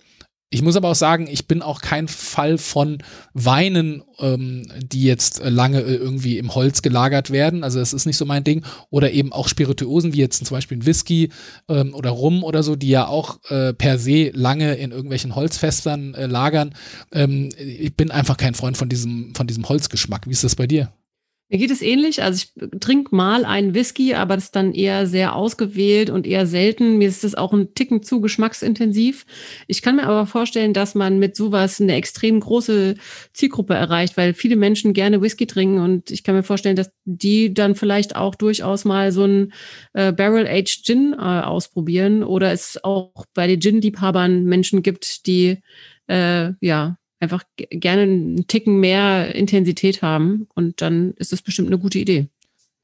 [0.50, 3.00] Ich muss aber auch sagen, ich bin auch kein Fall von
[3.34, 7.66] Weinen, ähm, die jetzt lange äh, irgendwie im Holz gelagert werden.
[7.66, 8.64] Also das ist nicht so mein Ding.
[8.90, 11.32] Oder eben auch Spirituosen, wie jetzt zum Beispiel ein Whisky
[11.68, 16.14] ähm, oder Rum oder so, die ja auch äh, per se lange in irgendwelchen Holzfestern
[16.14, 16.74] äh, lagern.
[17.12, 20.28] Ähm, ich bin einfach kein Freund von diesem, von diesem Holzgeschmack.
[20.28, 20.94] Wie ist das bei dir?
[21.50, 22.22] Mir geht es ähnlich.
[22.22, 26.46] Also ich trinke mal einen Whisky, aber das ist dann eher sehr ausgewählt und eher
[26.46, 26.98] selten.
[26.98, 29.26] Mir ist das auch ein Ticken zu geschmacksintensiv.
[29.66, 32.96] Ich kann mir aber vorstellen, dass man mit sowas eine extrem große
[33.32, 37.54] Zielgruppe erreicht, weil viele Menschen gerne Whisky trinken und ich kann mir vorstellen, dass die
[37.54, 39.54] dann vielleicht auch durchaus mal so ein
[39.94, 45.60] äh, Barrel-Aged Gin äh, ausprobieren oder es auch bei den Gin-Liebhabern Menschen gibt, die
[46.08, 51.80] äh, ja einfach gerne einen Ticken mehr Intensität haben und dann ist das bestimmt eine
[51.80, 52.30] gute Idee.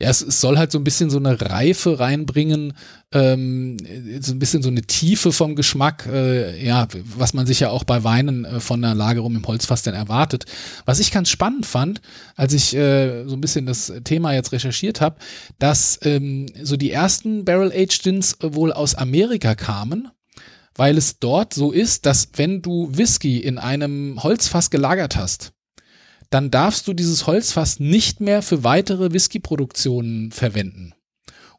[0.01, 2.73] Ja, es, soll halt so ein bisschen so eine Reife reinbringen,
[3.13, 3.77] ähm,
[4.19, 7.85] so ein bisschen so eine Tiefe vom Geschmack, äh, ja, was man sich ja auch
[7.85, 10.45] bei Weinen äh, von einer Lagerung im Holzfass dann erwartet.
[10.85, 12.01] Was ich ganz spannend fand,
[12.35, 15.17] als ich äh, so ein bisschen das Thema jetzt recherchiert habe,
[15.59, 20.09] dass ähm, so die ersten Barrel-Aged Gins wohl aus Amerika kamen
[20.75, 25.53] weil es dort so ist, dass wenn du Whisky in einem Holzfass gelagert hast,
[26.29, 30.93] dann darfst du dieses Holzfass nicht mehr für weitere Whiskyproduktionen verwenden.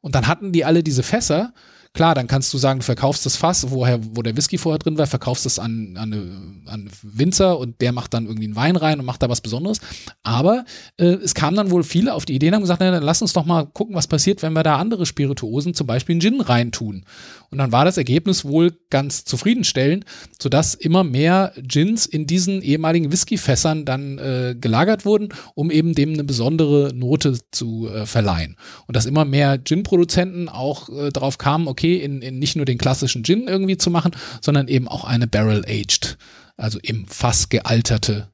[0.01, 1.53] Und dann hatten die alle diese Fässer
[1.95, 4.99] Klar, dann kannst du sagen, du verkaufst das Fass, woher, wo der Whisky vorher drin
[4.99, 8.99] war, verkaufst es an, an, an Winzer und der macht dann irgendwie einen Wein rein
[8.99, 9.79] und macht da was Besonderes.
[10.25, 10.65] Aber
[10.97, 13.23] äh, es kamen dann wohl viele auf die Idee und haben gesagt, na, dann lass
[13.23, 16.41] uns doch mal gucken, was passiert, wenn wir da andere Spirituosen, zum Beispiel einen Gin
[16.41, 17.05] reintun.
[17.51, 20.05] Und dann war das Ergebnis wohl ganz zufriedenstellend,
[20.41, 26.13] sodass immer mehr Gins in diesen ehemaligen Whiskyfässern dann äh, gelagert wurden, um eben dem
[26.13, 28.57] eine besondere Note zu äh, verleihen.
[28.87, 32.79] Und dass immer mehr Gin-Produzenten auch äh, darauf kamen, okay, in, in nicht nur den
[32.79, 36.19] klassischen Gin irgendwie zu machen, sondern eben auch eine Barrel-Aged,
[36.57, 38.29] also im Fass gealterte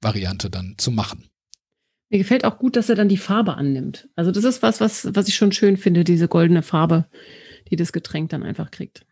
[0.00, 1.24] Variante dann zu machen.
[2.10, 4.08] Mir gefällt auch gut, dass er dann die Farbe annimmt.
[4.14, 7.06] Also das ist was, was, was ich schon schön finde, diese goldene Farbe,
[7.70, 9.06] die das Getränk dann einfach kriegt.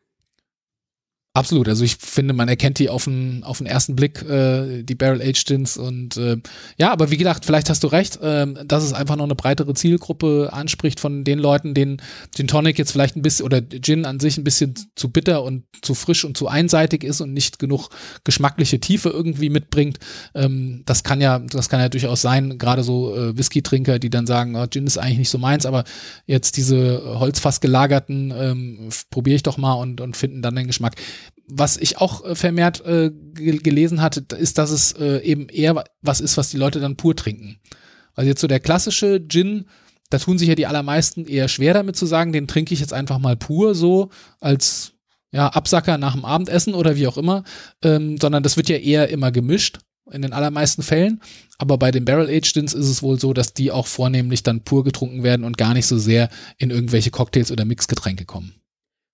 [1.35, 4.95] Absolut, also ich finde, man erkennt die auf den, auf den ersten Blick, äh, die
[4.95, 6.37] Barrel Aged Gins und äh,
[6.77, 9.73] ja, aber wie gedacht, vielleicht hast du recht, äh, dass es einfach noch eine breitere
[9.73, 12.03] Zielgruppe anspricht von den Leuten, denen
[12.37, 15.65] Gin Tonic jetzt vielleicht ein bisschen oder Gin an sich ein bisschen zu bitter und
[15.81, 17.89] zu frisch und zu einseitig ist und nicht genug
[18.25, 20.01] geschmackliche Tiefe irgendwie mitbringt.
[20.35, 24.27] Ähm, das kann ja, das kann ja durchaus sein, gerade so äh, Whisky-Trinker, die dann
[24.27, 25.85] sagen, oh, Gin ist eigentlich nicht so meins, aber
[26.27, 30.97] jetzt diese Holzfass gelagerten ähm, probiere ich doch mal und, und finden dann den Geschmack
[31.47, 36.21] was ich auch äh, vermehrt äh, gelesen hatte, ist, dass es äh, eben eher was
[36.21, 37.59] ist, was die Leute dann pur trinken.
[38.15, 39.67] Also jetzt so der klassische Gin,
[40.11, 42.93] da tun sich ja die allermeisten eher schwer damit zu sagen, den trinke ich jetzt
[42.93, 44.11] einfach mal pur so
[44.41, 44.93] als
[45.33, 47.45] ja, Absacker nach dem Abendessen oder wie auch immer,
[47.83, 49.79] ähm, sondern das wird ja eher immer gemischt
[50.11, 51.23] in den allermeisten Fällen.
[51.59, 54.63] Aber bei den Barrel Aged Gins ist es wohl so, dass die auch vornehmlich dann
[54.63, 58.62] pur getrunken werden und gar nicht so sehr in irgendwelche Cocktails oder Mixgetränke kommen.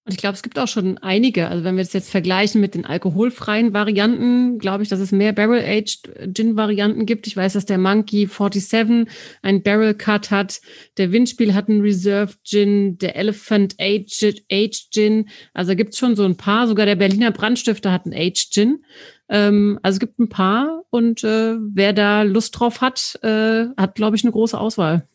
[0.09, 1.49] Und ich glaube, es gibt auch schon einige.
[1.49, 5.35] Also wenn wir das jetzt vergleichen mit den alkoholfreien Varianten, glaube ich, dass es mehr
[5.35, 7.27] Barrel-Aged Gin-Varianten gibt.
[7.27, 9.07] Ich weiß, dass der Monkey 47
[9.43, 10.63] ein Barrel Cut hat.
[10.97, 12.97] Der Windspiel hat einen Reserve Gin.
[12.97, 15.29] Der Elephant Aged, Aged Gin.
[15.53, 16.67] Also gibt es schon so ein paar.
[16.69, 18.83] Sogar der Berliner Brandstifter hat einen Aged Gin.
[19.29, 20.85] Ähm, also es gibt ein paar.
[20.89, 25.07] Und äh, wer da Lust drauf hat, äh, hat, glaube ich, eine große Auswahl.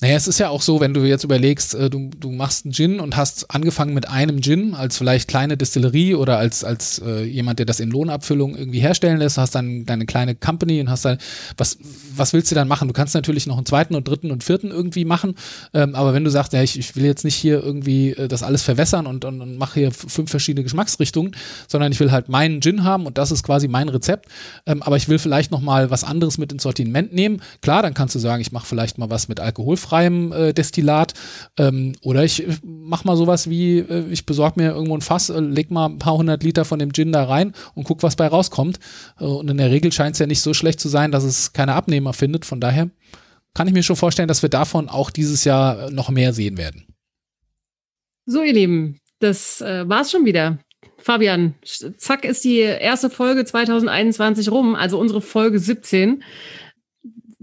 [0.00, 2.74] Naja, es ist ja auch so, wenn du jetzt überlegst, äh, du, du machst einen
[2.74, 7.22] Gin und hast angefangen mit einem Gin als vielleicht kleine Distillerie oder als, als äh,
[7.22, 11.04] jemand, der das in Lohnabfüllung irgendwie herstellen lässt, hast dann deine kleine Company und hast
[11.04, 11.18] dann,
[11.56, 11.78] was,
[12.14, 12.88] was willst du dann machen?
[12.88, 15.36] Du kannst natürlich noch einen zweiten und dritten und vierten irgendwie machen,
[15.72, 18.42] ähm, aber wenn du sagst, ja, ich, ich will jetzt nicht hier irgendwie äh, das
[18.42, 21.36] alles verwässern und, und, und mache hier fünf verschiedene Geschmacksrichtungen,
[21.68, 24.28] sondern ich will halt meinen Gin haben und das ist quasi mein Rezept,
[24.66, 27.40] ähm, aber ich will vielleicht noch mal was anderes mit ins Sortiment nehmen.
[27.62, 31.14] Klar, dann kannst du sagen, ich mache vielleicht mal was mit alkoholfrei alkoholfreiem äh, Destillat.
[31.58, 35.40] Ähm, oder ich mach mal sowas wie, äh, ich besorge mir irgendwo ein Fass, äh,
[35.40, 38.26] leg mal ein paar hundert Liter von dem Gin da rein und guck, was bei
[38.26, 38.78] rauskommt.
[39.18, 41.52] Äh, und in der Regel scheint es ja nicht so schlecht zu sein, dass es
[41.52, 42.44] keine Abnehmer findet.
[42.44, 42.90] Von daher
[43.54, 46.86] kann ich mir schon vorstellen, dass wir davon auch dieses Jahr noch mehr sehen werden.
[48.26, 50.58] So, ihr Lieben, das äh, war's schon wieder.
[50.98, 51.54] Fabian,
[51.98, 56.22] zack ist die erste Folge 2021 rum, also unsere Folge 17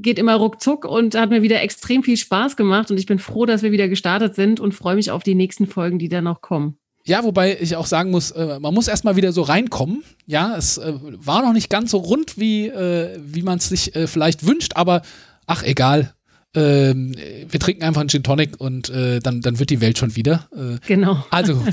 [0.01, 3.45] geht immer ruckzuck und hat mir wieder extrem viel Spaß gemacht und ich bin froh,
[3.45, 6.41] dass wir wieder gestartet sind und freue mich auf die nächsten Folgen, die da noch
[6.41, 6.77] kommen.
[7.03, 10.03] Ja, wobei ich auch sagen muss, äh, man muss erstmal wieder so reinkommen.
[10.27, 13.95] Ja, es äh, war noch nicht ganz so rund, wie, äh, wie man es sich
[13.95, 15.01] äh, vielleicht wünscht, aber
[15.47, 16.13] ach, egal
[16.53, 17.15] ähm,
[17.49, 20.47] wir trinken einfach einen Gin Tonic und äh, dann, dann wird die Welt schon wieder.
[20.55, 21.25] Äh, genau.
[21.31, 21.63] Also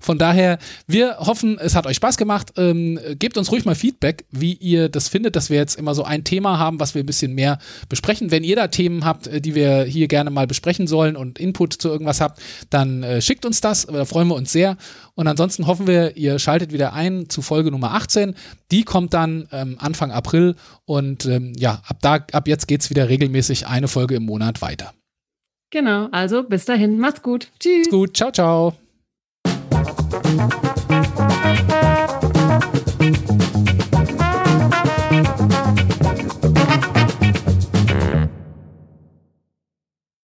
[0.00, 2.52] von daher, wir hoffen, es hat euch Spaß gemacht.
[2.56, 6.04] Ähm, gebt uns ruhig mal Feedback, wie ihr das findet, dass wir jetzt immer so
[6.04, 7.58] ein Thema haben, was wir ein bisschen mehr
[7.88, 8.30] besprechen.
[8.30, 11.74] Wenn ihr da Themen habt, äh, die wir hier gerne mal besprechen sollen und Input
[11.74, 13.86] zu irgendwas habt, dann äh, schickt uns das.
[13.86, 14.76] Da freuen wir uns sehr.
[15.14, 18.36] Und ansonsten hoffen wir, ihr schaltet wieder ein zu Folge Nummer 18.
[18.70, 20.54] Die kommt dann ähm, Anfang April
[20.84, 24.60] und ähm, ja, ab da, ab jetzt geht es wieder regelmäßig eine Folge im Monat
[24.60, 24.92] weiter.
[25.70, 27.48] Genau, also bis dahin, macht's gut.
[27.60, 27.86] Tschüss.
[27.86, 28.74] Macht's gut, ciao, ciao.